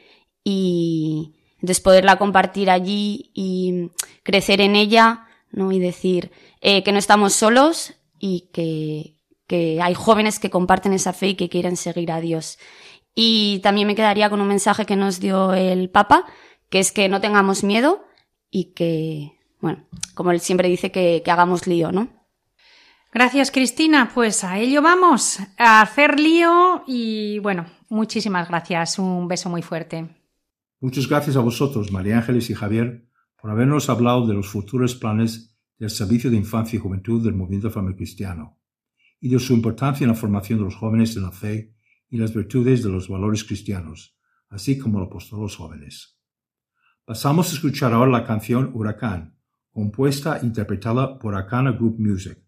[0.44, 3.90] y entonces poderla compartir allí y
[4.22, 5.72] crecer en ella, ¿no?
[5.72, 11.12] Y decir eh, que no estamos solos y que, que hay jóvenes que comparten esa
[11.12, 12.58] fe y que quieren seguir a Dios.
[13.14, 16.24] Y también me quedaría con un mensaje que nos dio el Papa,
[16.70, 18.04] que es que no tengamos miedo
[18.50, 22.08] y que bueno, como él siempre dice que, que hagamos lío, ¿no?
[23.12, 24.10] Gracias, Cristina.
[24.14, 28.98] Pues a ello vamos, a hacer lío y bueno, muchísimas gracias.
[28.98, 30.08] Un beso muy fuerte.
[30.80, 33.08] Muchas gracias a vosotros, María Ángeles y Javier,
[33.40, 37.70] por habernos hablado de los futuros planes del Servicio de Infancia y Juventud del Movimiento
[37.70, 38.58] Familiar Cristiano
[39.20, 41.74] y de su importancia en la formación de los jóvenes en la fe
[42.08, 44.16] y las virtudes de los valores cristianos,
[44.50, 46.17] así como el apóstol de los jóvenes.
[47.08, 49.34] Pasamos a escuchar ahora la canción Huracán,
[49.72, 52.38] compuesta e interpretada por Akana Group Music.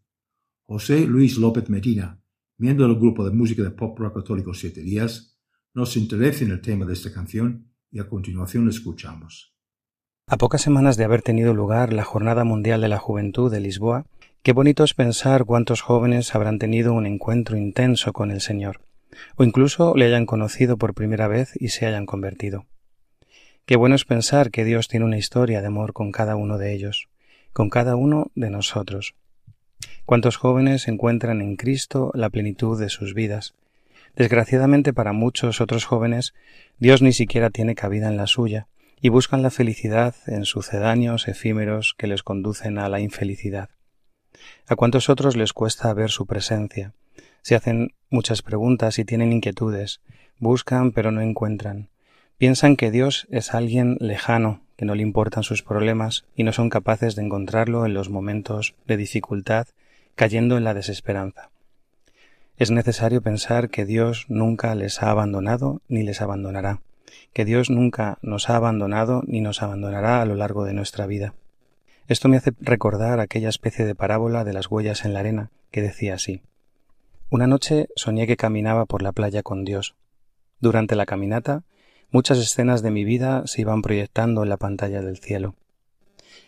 [0.66, 2.20] José Luis López Medina,
[2.58, 5.34] miembro del grupo de música de pop rock católico Siete Días,
[5.72, 9.56] nos interesa en el tema de esta canción y a continuación lo escuchamos.
[10.26, 14.04] A pocas semanas de haber tenido lugar la Jornada Mundial de la Juventud de Lisboa,
[14.42, 18.82] qué bonito es pensar cuántos jóvenes habrán tenido un encuentro intenso con el Señor,
[19.36, 22.66] o incluso le hayan conocido por primera vez y se hayan convertido.
[23.66, 26.72] Qué bueno es pensar que Dios tiene una historia de amor con cada uno de
[26.72, 27.08] ellos,
[27.52, 29.14] con cada uno de nosotros.
[30.04, 33.54] Cuántos jóvenes encuentran en Cristo la plenitud de sus vidas.
[34.16, 36.34] Desgraciadamente para muchos otros jóvenes,
[36.78, 38.66] Dios ni siquiera tiene cabida en la suya,
[39.00, 43.70] y buscan la felicidad en sucedáneos efímeros que les conducen a la infelicidad.
[44.66, 46.92] A cuántos otros les cuesta ver su presencia,
[47.42, 50.00] se hacen muchas preguntas y tienen inquietudes,
[50.38, 51.88] buscan pero no encuentran.
[52.40, 56.70] Piensan que Dios es alguien lejano, que no le importan sus problemas y no son
[56.70, 59.68] capaces de encontrarlo en los momentos de dificultad,
[60.16, 61.50] cayendo en la desesperanza.
[62.56, 66.80] Es necesario pensar que Dios nunca les ha abandonado ni les abandonará
[67.32, 71.34] que Dios nunca nos ha abandonado ni nos abandonará a lo largo de nuestra vida.
[72.08, 75.82] Esto me hace recordar aquella especie de parábola de las huellas en la arena, que
[75.82, 76.42] decía así.
[77.30, 79.94] Una noche soñé que caminaba por la playa con Dios.
[80.60, 81.62] Durante la caminata,
[82.10, 85.54] muchas escenas de mi vida se iban proyectando en la pantalla del cielo.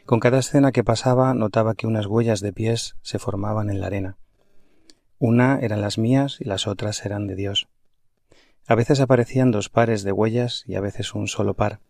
[0.05, 3.87] Con cada escena que pasaba notaba que unas huellas de pies se formaban en la
[3.87, 4.17] arena.
[5.19, 7.69] Una eran las mías y las otras eran de Dios.
[8.67, 11.81] A veces aparecían dos pares de huellas y a veces un solo par.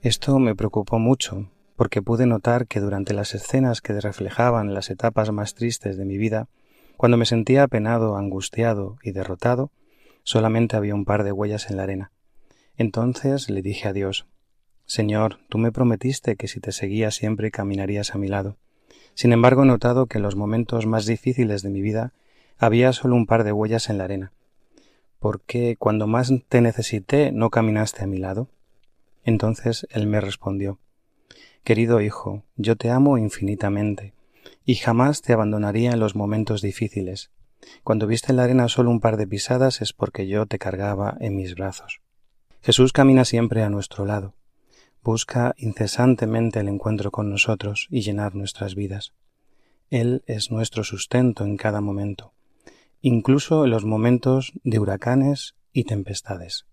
[0.00, 5.30] Esto me preocupó mucho, porque pude notar que durante las escenas que reflejaban las etapas
[5.32, 6.48] más tristes de mi vida,
[6.96, 9.70] cuando me sentía apenado, angustiado y derrotado,
[10.22, 12.12] solamente había un par de huellas en la arena.
[12.76, 14.26] Entonces le dije a Dios
[14.86, 18.56] Señor, tú me prometiste que si te seguía siempre caminarías a mi lado.
[19.14, 22.12] Sin embargo, he notado que en los momentos más difíciles de mi vida
[22.56, 24.32] había solo un par de huellas en la arena,
[25.18, 28.48] ¿por qué cuando más te necesité no caminaste a mi lado?
[29.24, 30.78] Entonces él me respondió
[31.64, 34.14] Querido hijo, yo te amo infinitamente,
[34.64, 37.32] y jamás te abandonaría en los momentos difíciles.
[37.82, 41.16] Cuando viste en la arena solo un par de pisadas es porque yo te cargaba
[41.18, 42.00] en mis brazos.
[42.66, 44.34] Jesús camina siempre a nuestro lado,
[45.02, 49.12] busca incesantemente el encuentro con nosotros y llenar nuestras vidas.
[49.88, 52.32] Él es nuestro sustento en cada momento
[53.02, 56.66] incluso en los momentos de huracanes y tempestades.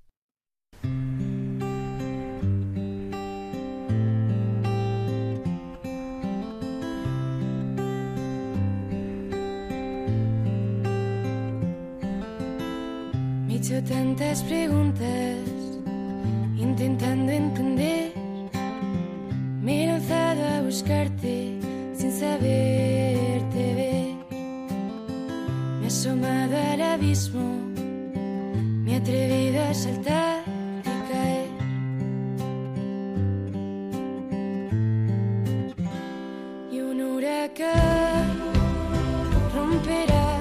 [13.47, 15.62] Me he tantas preguntas,
[16.63, 18.13] intentando entender.
[19.61, 21.59] Me he lanzado a buscarte
[21.95, 24.03] sin saberte ver
[25.93, 27.47] asomado al abismo,
[28.83, 30.43] me he atrevido a saltar
[30.81, 31.49] y caer.
[36.71, 38.37] Y un huracán
[39.53, 40.32] romperá.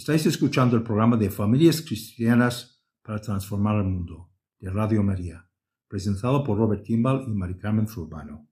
[0.00, 5.46] Estáis escuchando el programa de Familias Cristianas para Transformar el Mundo de Radio María,
[5.88, 8.48] presentado por Robert Kimball y Mari Carmen Zurbano.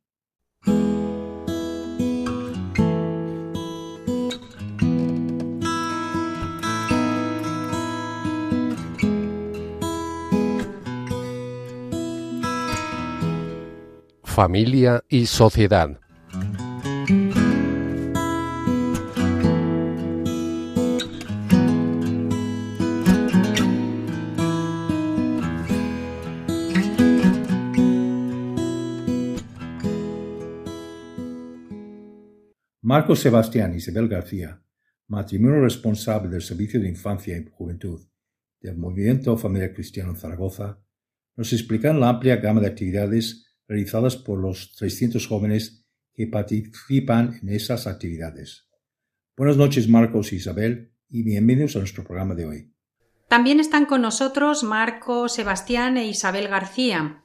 [14.22, 15.98] Familia y sociedad.
[32.88, 34.62] Marcos Sebastián y Isabel García,
[35.08, 38.00] matrimonio responsable del Servicio de Infancia y Juventud
[38.62, 40.80] del Movimiento Familiar Cristiano Zaragoza,
[41.36, 47.50] nos explican la amplia gama de actividades realizadas por los 300 jóvenes que participan en
[47.50, 48.70] esas actividades.
[49.36, 52.72] Buenas noches Marcos y Isabel y bienvenidos a nuestro programa de hoy.
[53.28, 57.22] También están con nosotros Marco, Sebastián e Isabel García,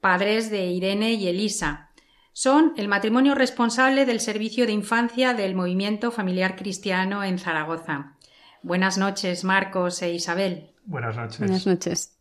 [0.00, 1.89] padres de Irene y Elisa.
[2.32, 8.16] Son el matrimonio responsable del servicio de infancia del Movimiento Familiar Cristiano en Zaragoza.
[8.62, 10.70] Buenas noches, Marcos e Isabel.
[10.84, 11.38] Buenas noches.
[11.38, 12.16] Buenas noches.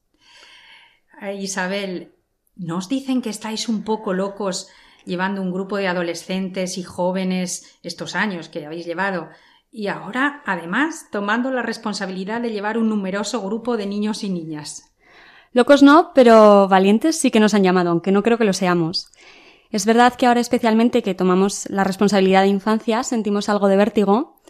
[1.22, 2.14] Eh, Isabel,
[2.56, 4.70] ¿nos dicen que estáis un poco locos
[5.06, 9.30] llevando un grupo de adolescentes y jóvenes estos años que habéis llevado?
[9.72, 14.90] Y ahora, además, tomando la responsabilidad de llevar un numeroso grupo de niños y niñas.
[15.52, 19.12] Locos no, pero valientes sí que nos han llamado, aunque no creo que lo seamos.
[19.72, 24.42] Es verdad que ahora especialmente que tomamos la responsabilidad de infancia sentimos algo de vértigo,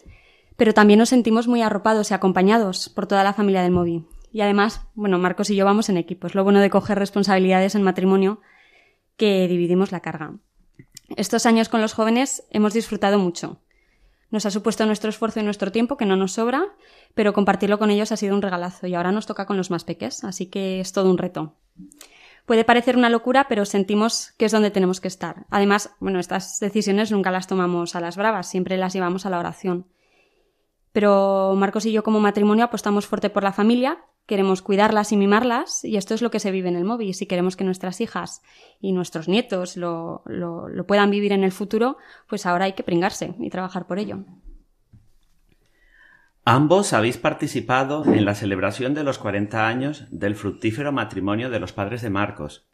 [0.56, 4.06] pero también nos sentimos muy arropados y acompañados por toda la familia del Movi.
[4.32, 6.28] Y además, bueno, Marcos y yo vamos en equipo.
[6.28, 8.40] Es lo bueno de coger responsabilidades en matrimonio
[9.18, 10.36] que dividimos la carga.
[11.18, 13.62] Estos años con los jóvenes hemos disfrutado mucho.
[14.32, 16.64] Nos ha supuesto nuestro esfuerzo y nuestro tiempo, que no nos sobra,
[17.16, 19.84] pero compartirlo con ellos ha sido un regalazo y ahora nos toca con los más
[19.84, 21.56] peques, así que es todo un reto.
[22.50, 25.46] Puede parecer una locura, pero sentimos que es donde tenemos que estar.
[25.52, 29.38] Además, bueno, estas decisiones nunca las tomamos a las bravas, siempre las llevamos a la
[29.38, 29.86] oración.
[30.92, 35.86] Pero Marcos y yo como matrimonio apostamos fuerte por la familia, queremos cuidarlas y mimarlas,
[35.86, 37.14] y esto es lo que se vive en el móvil.
[37.14, 38.42] Si queremos que nuestras hijas
[38.82, 42.82] y nuestros nietos lo, lo, lo puedan vivir en el futuro, pues ahora hay que
[42.82, 44.26] pringarse y trabajar por ello.
[46.46, 51.74] Ambos habéis participado en la celebración de los 40 años del fructífero matrimonio de los
[51.74, 52.68] padres de Marcos.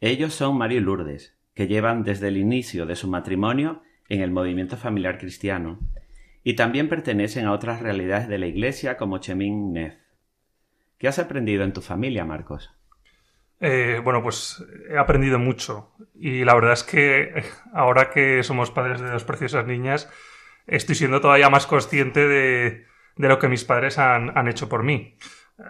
[0.00, 4.30] Ellos son Mario y Lourdes, que llevan desde el inicio de su matrimonio en el
[4.30, 5.78] movimiento familiar cristiano,
[6.42, 9.94] y también pertenecen a otras realidades de la Iglesia como Chemin Nef.
[10.96, 12.70] ¿Qué has aprendido en tu familia, Marcos?
[13.60, 19.00] Eh, bueno, pues he aprendido mucho y la verdad es que ahora que somos padres
[19.00, 20.10] de dos preciosas niñas,
[20.66, 22.86] estoy siendo todavía más consciente de,
[23.16, 25.16] de lo que mis padres han, han, hecho por mí.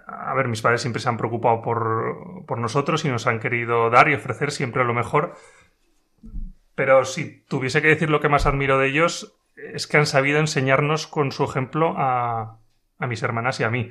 [0.06, 3.90] A ver, mis padres siempre se han preocupado por, por, nosotros y nos han querido
[3.90, 5.34] dar y ofrecer siempre lo mejor.
[6.74, 10.38] Pero si tuviese que decir lo que más admiro de ellos, es que han sabido
[10.38, 12.58] enseñarnos con su ejemplo a,
[12.98, 13.90] a mis hermanas y a mí.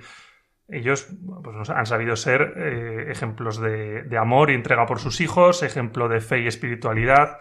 [0.67, 1.09] Ellos
[1.43, 6.07] pues, han sabido ser eh, ejemplos de, de amor y entrega por sus hijos, ejemplo
[6.07, 7.39] de fe y espiritualidad,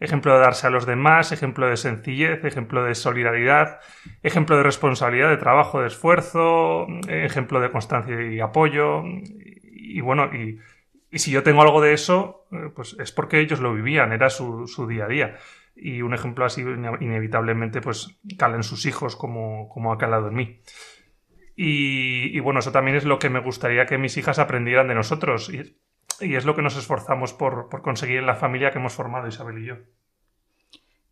[0.00, 3.80] ejemplo de darse a los demás, ejemplo de sencillez, ejemplo de solidaridad,
[4.22, 9.02] ejemplo de responsabilidad, de trabajo, de esfuerzo, ejemplo de constancia y apoyo.
[9.04, 10.58] Y, bueno, y,
[11.18, 14.86] si yo tengo algo de eso, pues es porque ellos lo vivían, era su, su
[14.86, 15.36] día a día.
[15.76, 20.34] Y un ejemplo así inevitablemente pues cala en sus hijos como, como ha calado en
[20.34, 20.60] mí.
[21.56, 25.50] Y, bueno, eso también es lo que me gustaría que mis hijas aprendieran de nosotros.
[26.20, 29.28] Y es lo que nos esforzamos por, por, conseguir en la familia que hemos formado
[29.28, 29.76] Isabel y yo.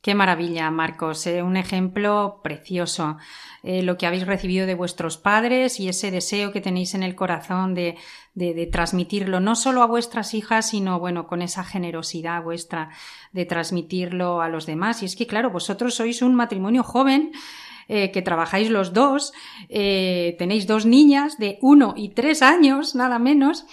[0.02, 1.28] Qué maravilla, Marcos.
[1.28, 3.18] Eh, un ejemplo precioso.
[3.62, 7.14] Eh, lo que habéis recibido de vuestros padres y ese deseo que tenéis en el
[7.14, 7.96] corazón de,
[8.34, 12.90] de, transmitirlo no solo a vuestras hijas, sino bueno, con esa generosidad vuestra
[13.30, 15.04] de transmitirlo a los demás.
[15.04, 17.30] Y es que, claro, vosotros sois un matrimonio joven.
[17.88, 19.32] Eh, que trabajáis los dos,
[19.68, 23.66] tenéis dos niñas de uno y tres años, nada menos.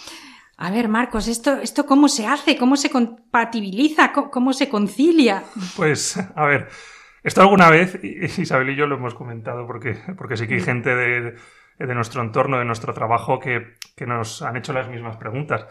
[0.61, 2.57] A ver, Marcos, ¿esto, ¿esto cómo se hace?
[2.57, 4.11] ¿Cómo se compatibiliza?
[4.11, 5.41] ¿Cómo, cómo se concilia?
[5.77, 6.67] Pues, a ver,
[7.23, 10.93] esto alguna vez Isabel y yo lo hemos comentado porque, porque sí que hay gente
[10.93, 11.35] de,
[11.77, 15.65] de nuestro entorno, de nuestro trabajo, que, que, nos han hecho las mismas preguntas.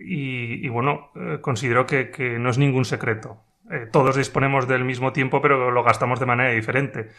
[0.00, 3.44] Y, y bueno, eh, considero que, que, no es ningún secreto.
[3.70, 7.10] Eh, todos disponemos del mismo tiempo, pero lo gastamos de manera diferente.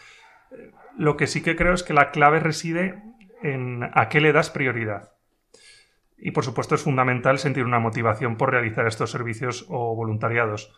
[0.98, 3.00] Lo que sí que creo es que la clave reside
[3.40, 5.12] en a qué le das prioridad.
[6.22, 10.72] Y por supuesto es fundamental sentir una motivación por realizar estos servicios o voluntariados.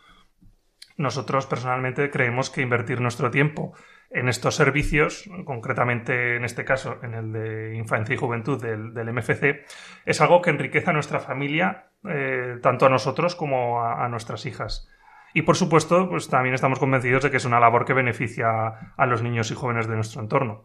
[0.97, 3.73] nosotros personalmente creemos que invertir nuestro tiempo
[4.09, 9.65] en estos servicios, concretamente en este caso en el de infancia y juventud del, MFC,
[10.05, 14.89] es algo que enriquece a nuestra familia, eh, tanto a nosotros como a, nuestras hijas.
[15.33, 19.05] Y por supuesto, pues también estamos convencidos de que es una labor que beneficia a
[19.05, 20.63] los niños y jóvenes de nuestro entorno.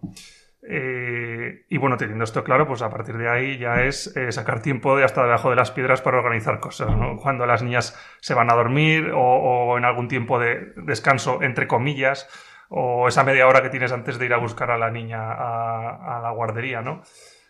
[0.63, 4.61] Eh, y bueno, teniendo esto claro, pues a partir de ahí ya es eh, sacar
[4.61, 7.17] tiempo de hasta debajo de las piedras para organizar cosas, ¿no?
[7.17, 12.29] Cuando las niñas se van a dormir o, en algún tiempo de descanso, entre comillas,
[12.69, 16.21] o esa media hora que tienes antes de ir a buscar a la niña a,
[16.23, 17.03] la guardería, ¿no?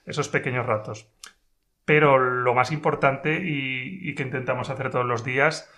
[0.07, 1.13] Esos pequeños ratos.
[1.85, 5.71] Pero lo más importante y que intentamos hacer todos los días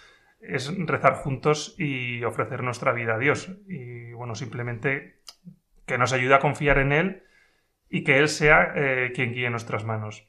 [0.42, 3.50] es rezar juntos y ofrecer nuestra vida a Dios.
[3.68, 5.22] Y bueno, simplemente
[5.86, 7.22] que nos ayude a confiar en Él
[7.88, 10.26] y que Él sea eh, quien guíe nuestras manos.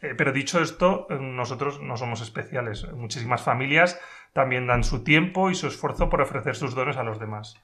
[0.00, 2.90] Eh, pero dicho esto, nosotros no somos especiales.
[2.94, 4.00] Muchísimas familias
[4.32, 7.62] también dan su tiempo y su esfuerzo por ofrecer sus dones a los demás.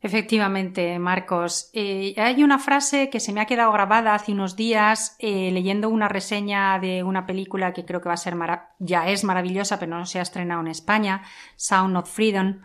[0.00, 1.70] Efectivamente, Marcos.
[1.72, 6.08] Eh, hay una frase que se me ha quedado grabada hace unos días leyendo una
[6.08, 8.34] reseña de una película que creo que va a ser
[8.78, 11.22] ya es maravillosa, pero no se ha estrenado en España,
[11.56, 12.60] Sound of Freedom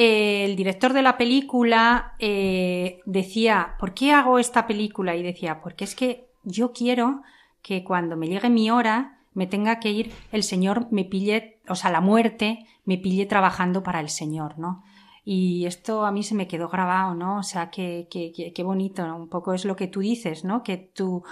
[0.00, 5.16] el director de la película eh, decía, ¿por qué hago esta película?
[5.16, 7.22] Y decía, porque es que yo quiero
[7.62, 11.74] que cuando me llegue mi hora me tenga que ir, el Señor me pille, o
[11.74, 14.84] sea, la muerte me pille trabajando para el Señor, ¿no?
[15.24, 17.38] Y esto a mí se me quedó grabado, ¿no?
[17.38, 20.62] O sea, qué, qué, bonito, un poco es lo que tú dices, ¿no?
[20.62, 21.24] Que tu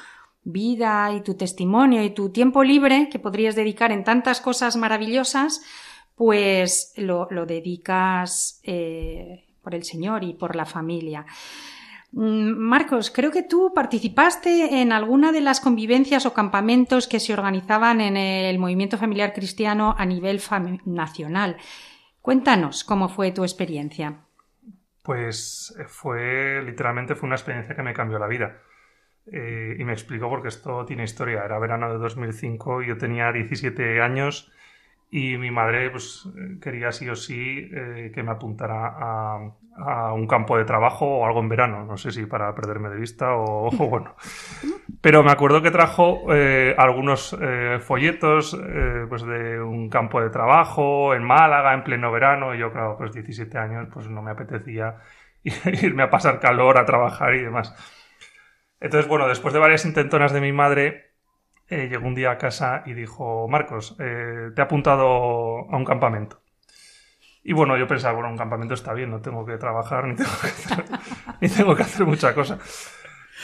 [0.43, 5.63] vida y tu testimonio y tu tiempo libre que podrías dedicar en tantas cosas maravillosas,
[6.17, 11.27] pues lo, dedicas eh, por el Señor y por la familia.
[12.13, 17.35] Mm, Marcos, creo que tú participaste en alguna de las convivencias o campamentos que se
[17.35, 20.41] organizaban en el movimiento familiar cristiano a nivel
[20.87, 21.59] nacional.
[22.23, 24.23] Cuéntanos cómo fue tu experiencia.
[25.03, 28.63] Pues fue, literalmente, fue una experiencia que me cambió la vida.
[29.31, 31.45] Eh, y me explico porque esto tiene historia.
[31.45, 34.51] Era verano de 2005, yo tenía 17 años
[35.11, 36.29] y mi madre pues
[36.61, 39.53] quería sí o sí eh, que me apuntara a,
[40.15, 43.35] un campo de trabajo o algo en verano, no sé si para perderme de vista
[43.35, 44.17] o, bueno.
[45.03, 48.59] Pero me acuerdo que trajo eh, algunos eh, folletos
[49.09, 53.13] pues de un campo de trabajo en Málaga en pleno verano y yo claro, pues
[53.13, 54.97] 17 años pues no me apetecía
[55.83, 57.75] irme a pasar calor, a trabajar y demás.
[58.81, 61.06] Entonces, bueno, después de varias intentonas de mi madre,
[61.69, 65.85] eh, llegó un día a casa y dijo, Marcos, eh, te he apuntado a un
[65.85, 66.41] campamento.
[67.43, 70.31] Y bueno, yo pensaba, bueno, un campamento está bien, no tengo que trabajar ni tengo
[70.41, 70.85] que hacer,
[71.41, 72.59] ni tengo que hacer mucha cosa.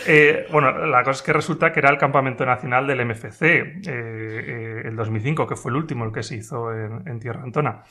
[0.07, 3.43] Eh, bueno, la cosa es que resulta que era el campamento nacional del MFC,
[3.87, 7.83] el 2005, que fue el último, el que se hizo en, Tierra Antona.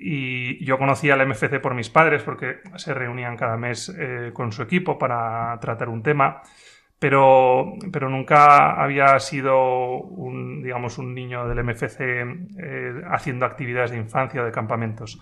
[0.00, 3.94] Y yo conocía al MFC por mis padres porque se reunían cada mes
[4.32, 6.42] con su equipo para tratar un tema
[6.98, 13.98] pero, pero nunca había sido un, digamos, un niño del MFC eh, haciendo actividades de
[13.98, 15.20] infancia o de campamentos.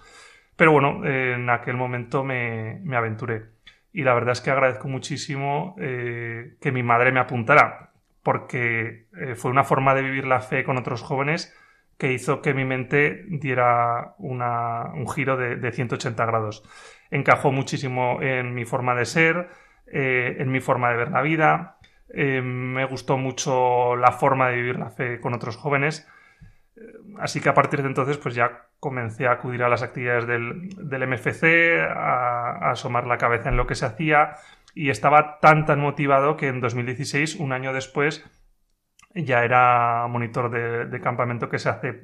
[0.56, 3.46] Pero bueno, en aquel momento me, me, aventuré.
[3.92, 7.90] Y la verdad es que agradezco muchísimo eh, que mi madre me apuntara,
[8.22, 11.56] porque eh, fue una forma de vivir la fe con otros jóvenes
[11.98, 16.62] que hizo que mi mente diera una, un giro de, de 180 grados.
[17.10, 19.48] Encajó muchísimo en mi forma de ser,
[19.86, 21.78] eh, en mi forma de ver la vida.
[22.08, 26.08] Eh, me gustó mucho la forma de vivir la fe con otros jóvenes.
[26.76, 26.80] Eh,
[27.18, 31.08] así que a partir de entonces, pues ya comencé a acudir a las actividades del,
[31.08, 31.44] MFC,
[31.88, 34.36] a, asomar la cabeza en lo que se hacía
[34.74, 38.24] y estaba tan tan motivado que en 2016, un año después,
[39.14, 42.00] ya era monitor de, campamento que se hace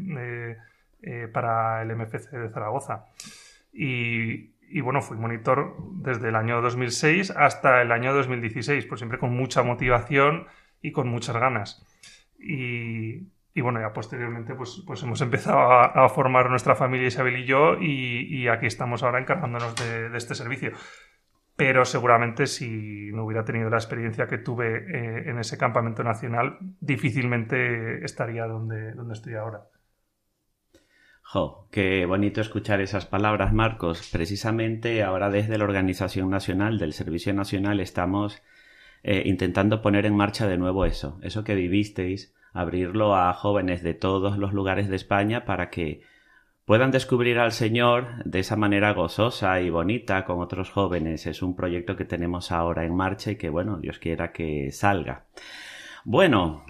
[1.33, 3.07] para el MFC de Zaragoza.
[3.73, 9.19] Y, y bueno, fui monitor desde el año 2006 hasta el año 2016, pues siempre
[9.19, 10.47] con mucha motivación
[10.81, 11.85] y con muchas ganas.
[12.39, 13.27] Y,
[13.61, 18.49] bueno, ya posteriormente pues, pues hemos empezado a, formar nuestra familia Isabel y yo y,
[18.49, 20.73] aquí estamos ahora encargándonos de, este servicio.
[21.57, 26.59] Pero seguramente si no hubiera tenido la experiencia que tuve eh, en ese campamento nacional,
[26.81, 29.65] difícilmente estaría donde, donde estoy ahora.
[31.33, 34.09] Jo, qué bonito escuchar esas palabras, Marcos.
[34.11, 38.43] Precisamente ahora desde la Organización Nacional del Servicio Nacional estamos
[39.05, 43.95] eh, intentando poner en marcha de nuevo eso, eso que vivisteis, abrirlo a jóvenes de
[43.95, 46.03] todos los lugares de España para que
[46.65, 51.29] puedan descubrir al Señor de esa manera gozosa y bonita con otros jóvenes.
[51.29, 55.27] Es un proyecto que tenemos ahora en marcha y que, bueno, Dios quiera que salga.
[56.03, 56.65] Bueno,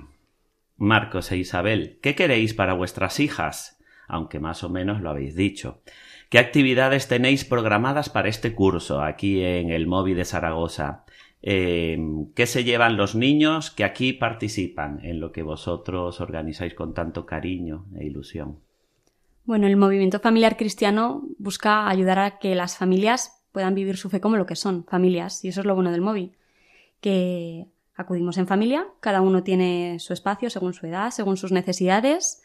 [0.77, 3.80] Marcos e Isabel, ¿qué queréis para vuestras hijas?
[4.11, 5.83] Aunque más o menos lo habéis dicho.
[6.29, 11.05] ¿Qué actividades tenéis programadas para este curso aquí en el móvil de Zaragoza?
[11.43, 11.99] Eh,
[12.35, 17.25] ¿Qué se llevan los niños que aquí participan en lo que vosotros organizáis con tanto
[17.27, 18.59] cariño e ilusión?
[19.45, 24.21] Bueno, el movimiento familiar cristiano busca ayudar a que las familias puedan vivir su fe
[24.21, 26.37] como lo que son, familias, y eso es lo bueno del móvil,
[27.01, 32.43] que acudimos en familia, cada uno tiene su espacio según su edad, según sus necesidades,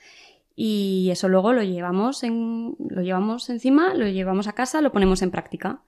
[0.55, 5.21] y eso luego lo llevamos, en, lo llevamos encima, lo llevamos a casa, lo ponemos
[5.21, 5.81] en práctica.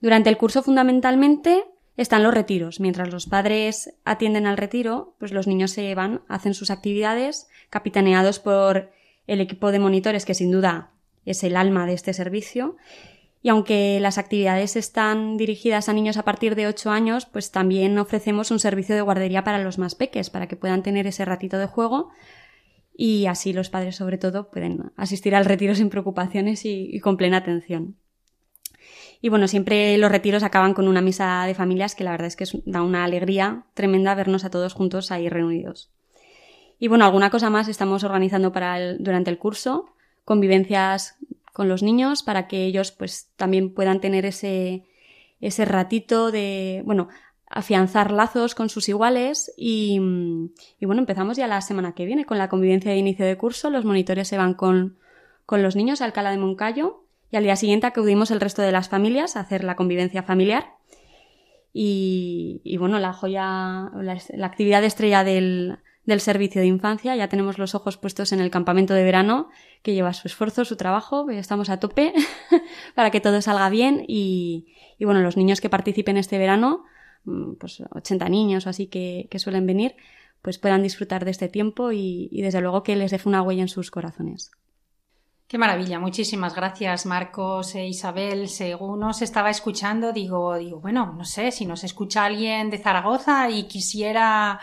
[0.00, 1.64] Durante el curso fundamentalmente
[1.96, 2.80] están los retiros.
[2.80, 8.38] Mientras los padres atienden al retiro, pues los niños se van, hacen sus actividades, capitaneados
[8.38, 8.90] por
[9.26, 10.90] el equipo de monitores que sin duda
[11.26, 12.76] es el alma de este servicio.
[13.42, 17.98] Y aunque las actividades están dirigidas a niños a partir de 8 años, pues también
[17.98, 21.58] ofrecemos un servicio de guardería para los más peques, para que puedan tener ese ratito
[21.58, 22.10] de juego
[22.94, 27.38] y así los padres sobre todo pueden asistir al retiro sin preocupaciones y, con plena
[27.38, 27.96] atención.
[29.20, 32.36] Y bueno, siempre los retiros acaban con una misa de familias que la verdad es
[32.36, 35.90] que da una alegría tremenda vernos a todos juntos ahí reunidos.
[36.78, 39.86] Y bueno, alguna cosa más estamos organizando para durante el curso,
[40.24, 41.16] convivencias
[41.52, 44.84] con los niños para que ellos pues también puedan tener ese,
[45.40, 47.08] ese ratito de, bueno,
[47.52, 50.00] afianzar lazos con sus iguales y,
[50.80, 53.70] y, bueno, empezamos ya la semana que viene con la convivencia de inicio de curso.
[53.70, 54.96] Los monitores se van con,
[55.46, 58.72] con los niños a Alcalá de Moncayo y al día siguiente acudimos el resto de
[58.72, 60.74] las familias a hacer la convivencia familiar.
[61.74, 67.14] Y, y bueno, la joya, la, la actividad estrella del, del servicio de infancia.
[67.16, 69.48] Ya tenemos los ojos puestos en el campamento de verano,
[69.82, 71.28] que lleva su esfuerzo, su trabajo.
[71.30, 72.12] Estamos a tope
[72.94, 74.04] para que todo salga bien.
[74.08, 76.84] Y, y, bueno, los niños que participen este verano
[77.58, 79.94] pues 80 niños o así que, suelen venir,
[80.42, 83.68] pues puedan disfrutar de este tiempo y, desde luego que les deje una huella en
[83.68, 84.50] sus corazones.
[85.46, 88.48] Qué maravilla, muchísimas gracias Marcos e Isabel.
[88.48, 93.50] Según nos estaba escuchando, digo, digo, bueno, no sé, si nos escucha alguien de Zaragoza
[93.50, 94.58] y quisiera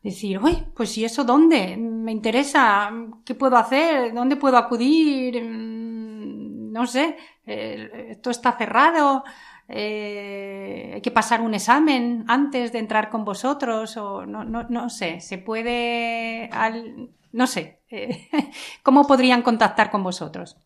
[0.00, 1.76] decir, uy, pues ¿y eso dónde?
[1.76, 2.92] Me interesa,
[3.24, 4.14] ¿qué puedo hacer?
[4.14, 5.42] ¿Dónde puedo acudir?
[5.42, 9.24] Mm, no sé, eh, esto está cerrado
[9.68, 14.88] eh, hay que pasar un examen antes de entrar con vosotros o no, no, no
[14.88, 18.28] sé, se puede, al, no sé, eh,
[18.82, 20.56] ¿cómo podrían contactar con vosotros?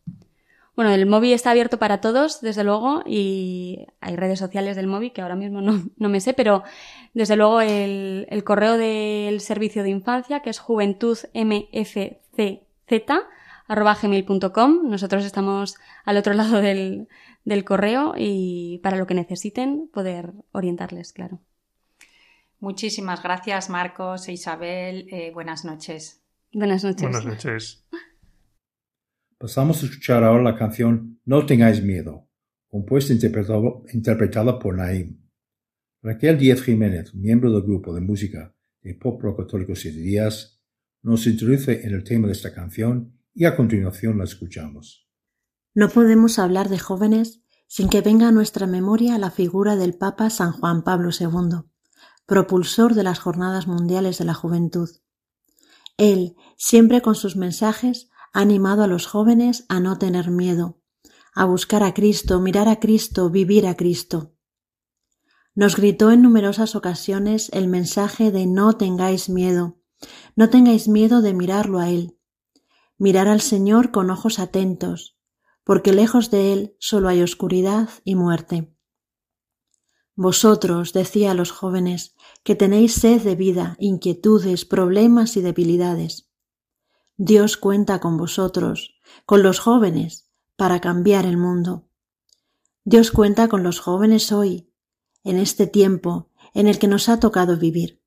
[0.75, 5.13] Bueno, el móvil está abierto para todos, desde luego, y hay redes sociales del móvil
[5.13, 6.63] que ahora mismo no, no me sé, pero
[7.13, 12.39] desde luego el, el, correo del servicio de infancia, que es juventudmfcz,
[14.85, 17.09] Nosotros estamos al otro lado del,
[17.45, 21.41] del correo y para lo que necesiten poder orientarles, claro.
[22.61, 25.09] Muchísimas gracias, Marcos e Isabel.
[25.11, 26.23] Eh, buenas noches.
[26.53, 27.03] Buenas noches.
[27.03, 27.85] Buenas noches.
[29.39, 32.29] Pasamos a escuchar ahora la canción No tengáis miedo,
[32.69, 33.17] compuesta e
[33.93, 35.19] interpretada por Naim.
[36.01, 40.63] Raquel Díaz Jiménez, miembro del grupo de música de pop rock católico Siete Días,
[41.03, 45.09] nos introduce en el tema de esta canción y a continuación la escuchamos.
[45.75, 50.29] No podemos hablar de jóvenes sin que venga a nuestra memoria la figura del Papa
[50.29, 51.63] San Juan Pablo II,
[52.27, 54.91] propulsor de las Jornadas Mundiales de la Juventud.
[55.97, 60.83] Él, siempre con sus mensajes, ha animado a los jóvenes a no tener miedo,
[61.35, 64.35] a buscar a Cristo, mirar a Cristo, vivir a Cristo.
[65.55, 69.79] Nos gritó en numerosas ocasiones el mensaje de no tengáis miedo,
[70.37, 72.19] no tengáis miedo de mirarlo a Él.
[72.99, 75.17] Mirar al Señor con ojos atentos,
[75.65, 78.75] porque lejos de él solo hay oscuridad y muerte.
[80.15, 86.29] Vosotros, decía a los jóvenes, que tenéis sed de vida, inquietudes, problemas y debilidades.
[87.17, 88.95] Dios cuenta con vosotros,
[89.25, 91.89] con los jóvenes, para cambiar el mundo.
[92.85, 94.71] Dios cuenta con los jóvenes hoy,
[95.25, 98.03] en este tiempo en el que nos ha tocado vivir.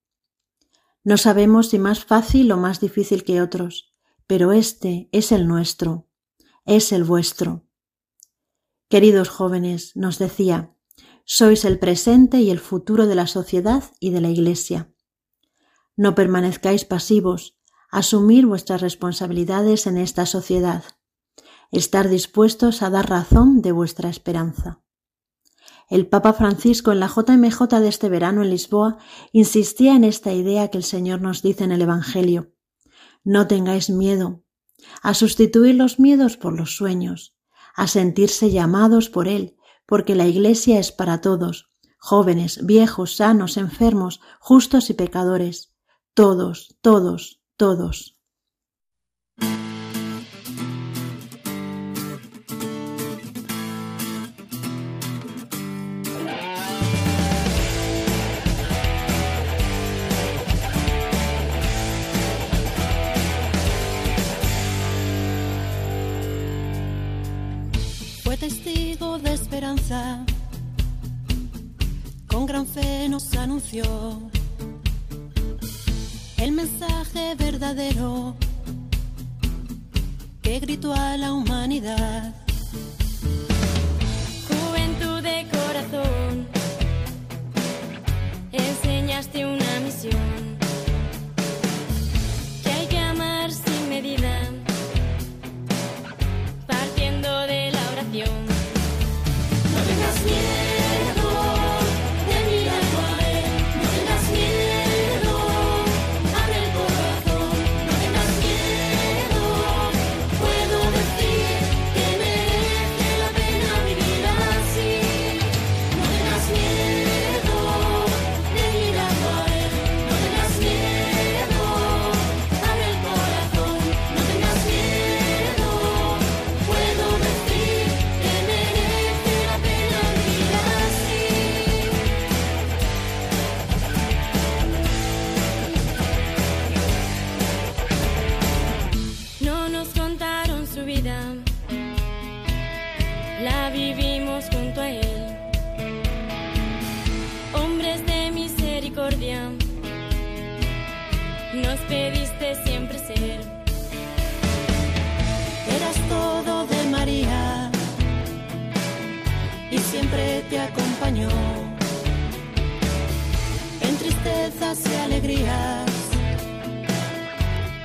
[1.03, 3.91] No sabemos si más fácil o más difícil que otros,
[4.27, 6.07] pero este es el nuestro,
[6.65, 7.63] es el vuestro.
[8.89, 10.75] Queridos jóvenes, nos decía,
[11.23, 14.91] sois el presente y el futuro de la sociedad y de la Iglesia.
[15.95, 17.57] No permanezcáis pasivos,
[17.91, 20.83] asumir vuestras responsabilidades en esta sociedad,
[21.71, 24.81] estar dispuestos a dar razón de vuestra esperanza.
[25.87, 28.97] El Papa Francisco en la JMJ de este verano en Lisboa
[29.31, 32.53] insistía en esta idea que el Señor nos dice en el Evangelio.
[33.23, 34.44] No tengáis miedo,
[35.01, 37.35] a sustituir los miedos por los sueños,
[37.75, 39.55] a sentirse llamados por Él,
[39.85, 45.73] porque la Iglesia es para todos, jóvenes, viejos, sanos, enfermos, justos y pecadores,
[46.13, 48.15] todos, todos, todos.
[72.27, 73.83] Con gran fe nos anunció
[76.37, 78.35] el mensaje verdadero
[80.41, 82.33] que gritó a la humanidad.
[84.47, 86.47] Juventud de corazón,
[88.51, 90.54] enseñaste una misión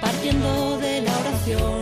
[0.00, 1.79] partiendo de la oración.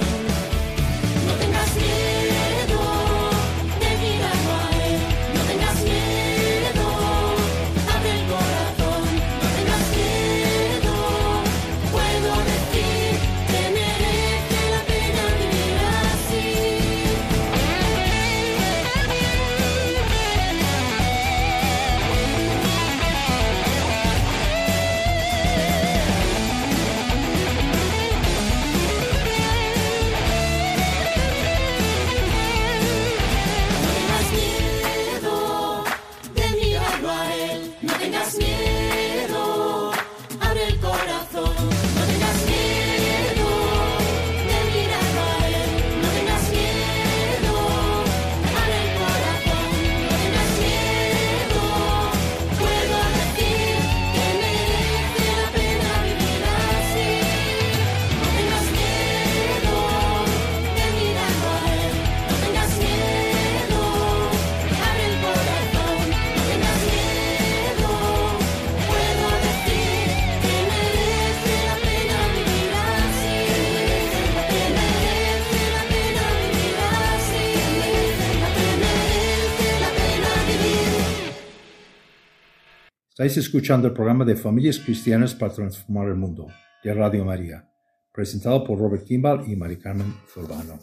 [83.20, 86.46] Estáis escuchando el programa de Familias Cristianas para Transformar el Mundo
[86.84, 87.68] de Radio María,
[88.14, 90.78] presentado por Robert Kimball y Mari Carmen Zurbano.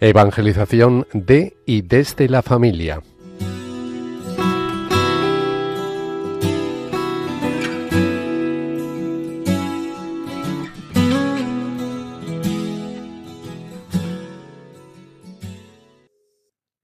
[0.00, 3.02] Evangelización de y desde la familia.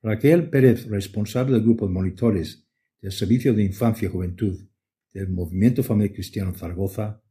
[0.05, 2.69] Raquel Pérez, responsable del grupo de monitores
[3.01, 4.69] del Servicio de Infancia y Juventud
[5.15, 7.23] del Movimiento Familia Cristiano Zaragoza,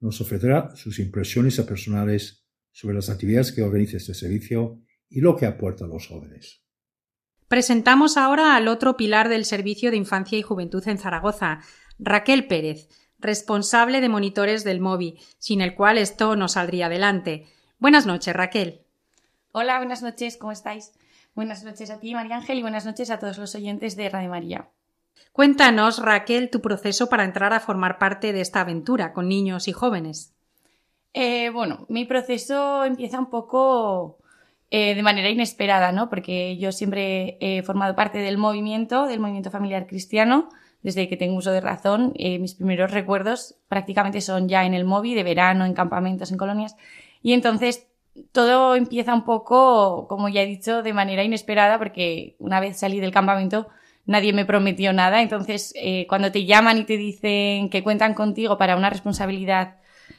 [0.00, 5.46] nos ofrecerá sus impresiones personales sobre las actividades que organiza este servicio y lo que
[5.46, 6.62] aporta a los jóvenes.
[7.48, 11.60] Presentamos ahora al otro pilar del Servicio de Infancia y Juventud en Zaragoza,
[11.98, 17.46] Raquel Pérez, responsable de monitores del MOVI, sin el cual esto no saldría adelante.
[17.78, 18.82] Buenas noches, Raquel.
[19.52, 20.92] Hola, buenas noches, ¿cómo estáis?
[21.38, 24.28] Buenas noches a ti, María Ángel, y buenas noches a todos los oyentes de Radio
[24.28, 24.70] María.
[25.30, 29.72] Cuéntanos, Raquel, tu proceso para entrar a formar parte de esta aventura con niños y
[29.72, 30.34] jóvenes.
[31.14, 34.18] Eh, bueno, mi proceso empieza un poco
[34.72, 36.10] eh, de manera inesperada, ¿no?
[36.10, 40.48] Porque yo siempre he formado parte del movimiento, del movimiento familiar cristiano,
[40.82, 42.14] desde que tengo uso de razón.
[42.16, 46.36] Eh, mis primeros recuerdos prácticamente son ya en el móvil, de verano, en campamentos, en
[46.36, 46.74] colonias.
[47.22, 47.86] Y entonces
[48.32, 53.00] todo empieza un poco, como ya he dicho, de manera inesperada, porque una vez salí
[53.00, 53.68] del campamento
[54.08, 55.22] nadie me prometió nada.
[55.22, 59.76] Entonces, eh, cuando te llaman y te dicen que cuentan contigo para una responsabilidad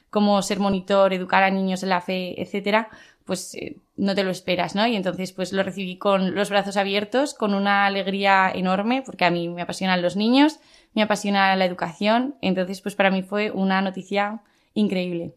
[0.09, 2.89] como ser monitor, educar a niños en la fe, etcétera,
[3.25, 4.87] pues eh, no te lo esperas, ¿no?
[4.87, 9.31] Y entonces pues lo recibí con los brazos abiertos, con una alegría enorme, porque a
[9.31, 10.59] mí me apasionan los niños,
[10.93, 14.41] me apasiona la educación, entonces pues para mí fue una noticia
[14.73, 15.35] increíble.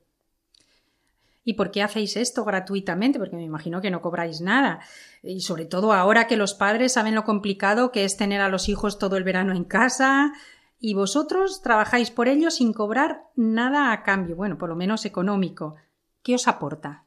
[1.44, 3.18] ¿Y por qué hacéis esto gratuitamente?
[3.18, 4.80] Porque me imagino que no cobráis nada.
[5.22, 8.68] Y sobre todo ahora que los padres saben lo complicado que es tener a los
[8.68, 10.32] hijos todo el verano en casa
[10.84, 15.76] y vosotros trabajáis por ello sin cobrar nada a cambio, bueno, por lo menos económico.
[16.24, 17.04] ¿Qué os aporta?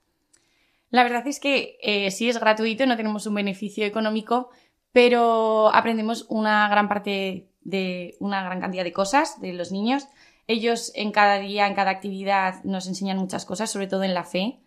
[0.90, 4.50] La verdad es que eh, sí es gratuito, no tenemos un beneficio económico,
[4.94, 10.08] pero aprendemos una gran parte de una gran cantidad de cosas de los niños.
[10.48, 14.24] Ellos en cada día, en cada actividad nos enseñan muchas cosas, sobre todo en la
[14.24, 14.60] fe.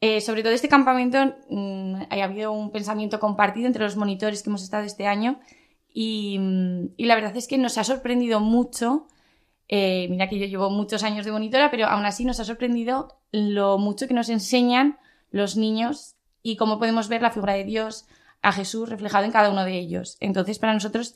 [0.00, 4.50] Eh, sobre todo este campamento mmm, ha habido un pensamiento compartido entre los monitores que
[4.50, 5.40] hemos estado este año
[5.98, 9.06] y, mm, la verdad es que nos ha sorprendido mucho.
[9.68, 13.18] Eh, mira que yo llevo muchos años de monitora, pero aún así nos ha sorprendido
[13.32, 14.98] lo mucho que nos enseñan
[15.30, 18.06] los niños y cómo podemos ver la figura de Dios,
[18.42, 20.18] a Jesús reflejado en cada uno de ellos.
[20.20, 21.14] Entonces, para nosotros,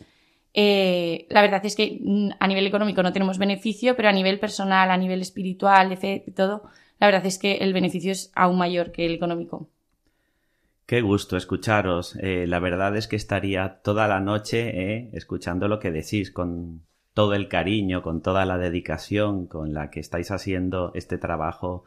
[0.52, 4.40] eh, la verdad es que mm, a nivel económico no tenemos beneficio, pero a nivel
[4.40, 6.62] personal, a nivel espiritual, de de todo,
[6.98, 9.68] la verdad es que el beneficio es aún mayor que el económico.
[10.86, 12.16] Qué gusto escucharos.
[12.16, 16.82] Eh, la verdad es que estaría toda la noche eh, escuchando lo que decís con
[17.14, 21.84] todo el cariño, con toda la dedicación con la que estáis haciendo este trabajo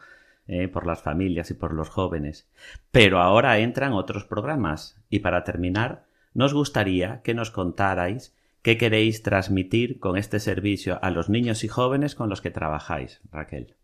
[0.73, 2.49] por las familias y por los jóvenes.
[2.91, 6.03] Pero ahora entran otros programas y para terminar,
[6.33, 8.33] nos gustaría que nos contarais
[8.63, 13.21] qué queréis transmitir con este servicio a los niños y jóvenes con los que trabajáis,
[13.29, 13.75] Raquel.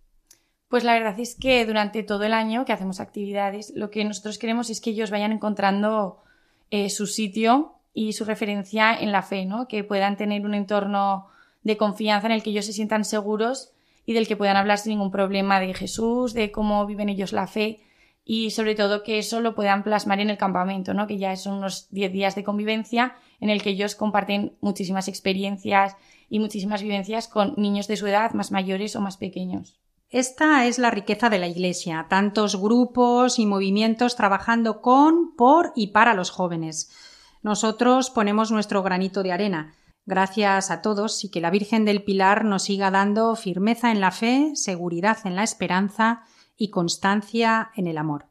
[0.69, 4.37] Pues la verdad es que durante todo el año que hacemos actividades, lo que nosotros
[4.37, 6.23] queremos es que ellos vayan encontrando
[6.71, 9.67] eh, su sitio y su referencia en la fe, ¿no?
[9.67, 11.27] Que puedan tener un entorno
[11.63, 13.73] de confianza en el que ellos se sientan seguros
[14.05, 17.47] y del que puedan hablar sin ningún problema de Jesús, de cómo viven ellos la
[17.47, 17.81] fe
[18.31, 21.07] y sobre todo que eso lo puedan plasmar en el campamento, ¿no?
[21.07, 25.95] Que ya son unos 10 días de convivencia en el que ellos comparten muchísimas experiencias
[26.29, 29.79] y muchísimas vivencias con niños de su edad, más mayores o más pequeños.
[30.11, 35.87] Esta es la riqueza de la Iglesia, tantos grupos y movimientos trabajando con, por y
[35.87, 36.91] para los jóvenes.
[37.41, 39.73] Nosotros ponemos nuestro granito de arena.
[40.05, 44.11] Gracias a todos y que la Virgen del Pilar nos siga dando firmeza en la
[44.11, 46.25] fe, seguridad en la esperanza
[46.59, 48.27] y constancia en el amor.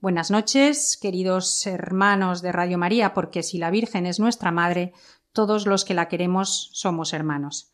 [0.00, 4.92] Buenas noches, queridos hermanos de Radio María, porque si la Virgen es nuestra Madre,
[5.32, 7.72] todos los que la queremos somos hermanos.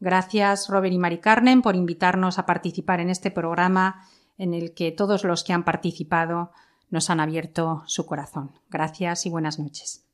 [0.00, 4.90] Gracias, Robert y Mari Carmen, por invitarnos a participar en este programa en el que
[4.90, 6.50] todos los que han participado
[6.90, 8.52] nos han abierto su corazón.
[8.70, 10.06] Gracias y buenas noches.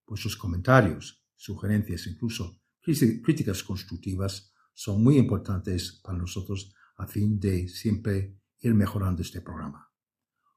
[0.06, 8.38] Vuestros comentarios, sugerencias, incluso críticas constructivas son muy importantes para nosotros a fin de siempre
[8.60, 9.90] ir mejorando este programa.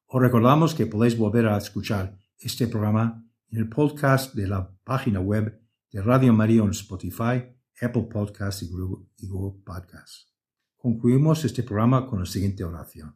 [0.05, 5.19] Os recordamos que podéis volver a escuchar este programa en el podcast de la página
[5.19, 7.43] web de Radio María en Spotify,
[7.79, 10.33] Apple Podcasts y Google Podcasts.
[10.75, 13.15] Concluimos este programa con la siguiente oración.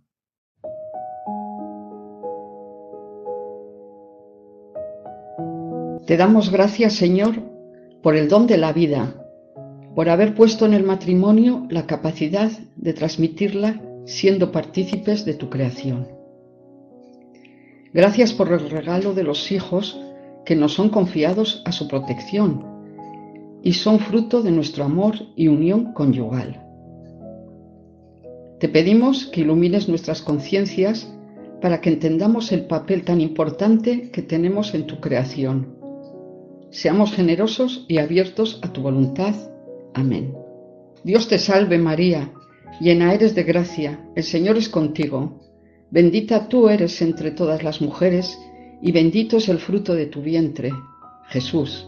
[6.05, 7.41] Te damos gracias, Señor,
[8.03, 9.15] por el don de la vida,
[9.95, 16.07] por haber puesto en el matrimonio la capacidad de transmitirla siendo partícipes de tu creación.
[17.91, 19.99] Gracias por el regalo de los hijos
[20.47, 22.65] que nos son confiados a su protección
[23.61, 26.63] y son fruto de nuestro amor y unión conyugal.
[28.59, 31.13] Te pedimos que ilumines nuestras conciencias
[31.61, 35.77] para que entendamos el papel tan importante que tenemos en tu creación
[36.69, 39.33] Seamos generosos y abiertos a tu voluntad.
[39.93, 40.33] Amén.
[41.03, 42.33] Dios te salve María,
[42.81, 45.39] llena eres de gracia, el Señor es contigo.
[45.89, 48.37] Bendita tú eres entre todas las mujeres,
[48.81, 50.71] y bendito es el fruto de tu vientre,
[51.29, 51.87] Jesús.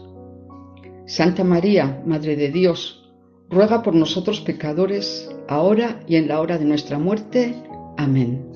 [1.06, 3.10] Santa María, Madre de Dios,
[3.48, 7.54] ruega por nosotros pecadores, ahora y en la hora de nuestra muerte.
[7.96, 8.46] Amén.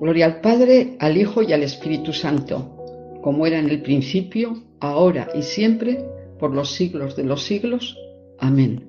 [0.00, 2.76] Gloria al Padre, al Hijo y al Espíritu Santo,
[3.22, 6.04] como era en el principio, ahora y siempre,
[6.38, 7.96] por los siglos de los siglos.
[8.38, 8.88] Amén.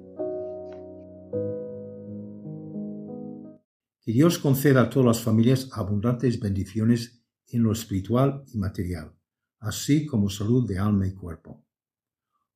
[4.01, 7.22] Que Dios conceda a todas las familias abundantes bendiciones
[7.53, 9.13] en lo espiritual y material,
[9.59, 11.65] así como salud de alma y cuerpo.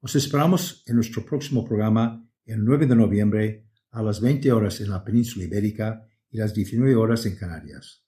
[0.02, 4.90] Os esperamos en nuestro próximo programa el 9 de noviembre a las 20 horas en
[4.90, 8.04] la península ibérica y las 19 horas en Canarias.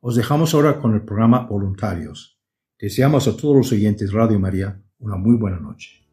[0.00, 2.40] Os dejamos ahora con el programa Voluntarios.
[2.78, 6.04] Deseamos a todos los oyentes Radio María una muy buena noche.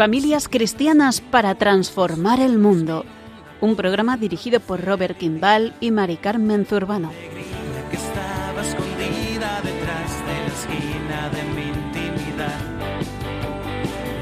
[0.00, 3.04] Familias cristianas para transformar el mundo.
[3.60, 7.12] Un programa dirigido por Robert Kimball y Mari Carmen Zurbano.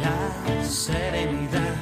[0.03, 1.77] La serenidad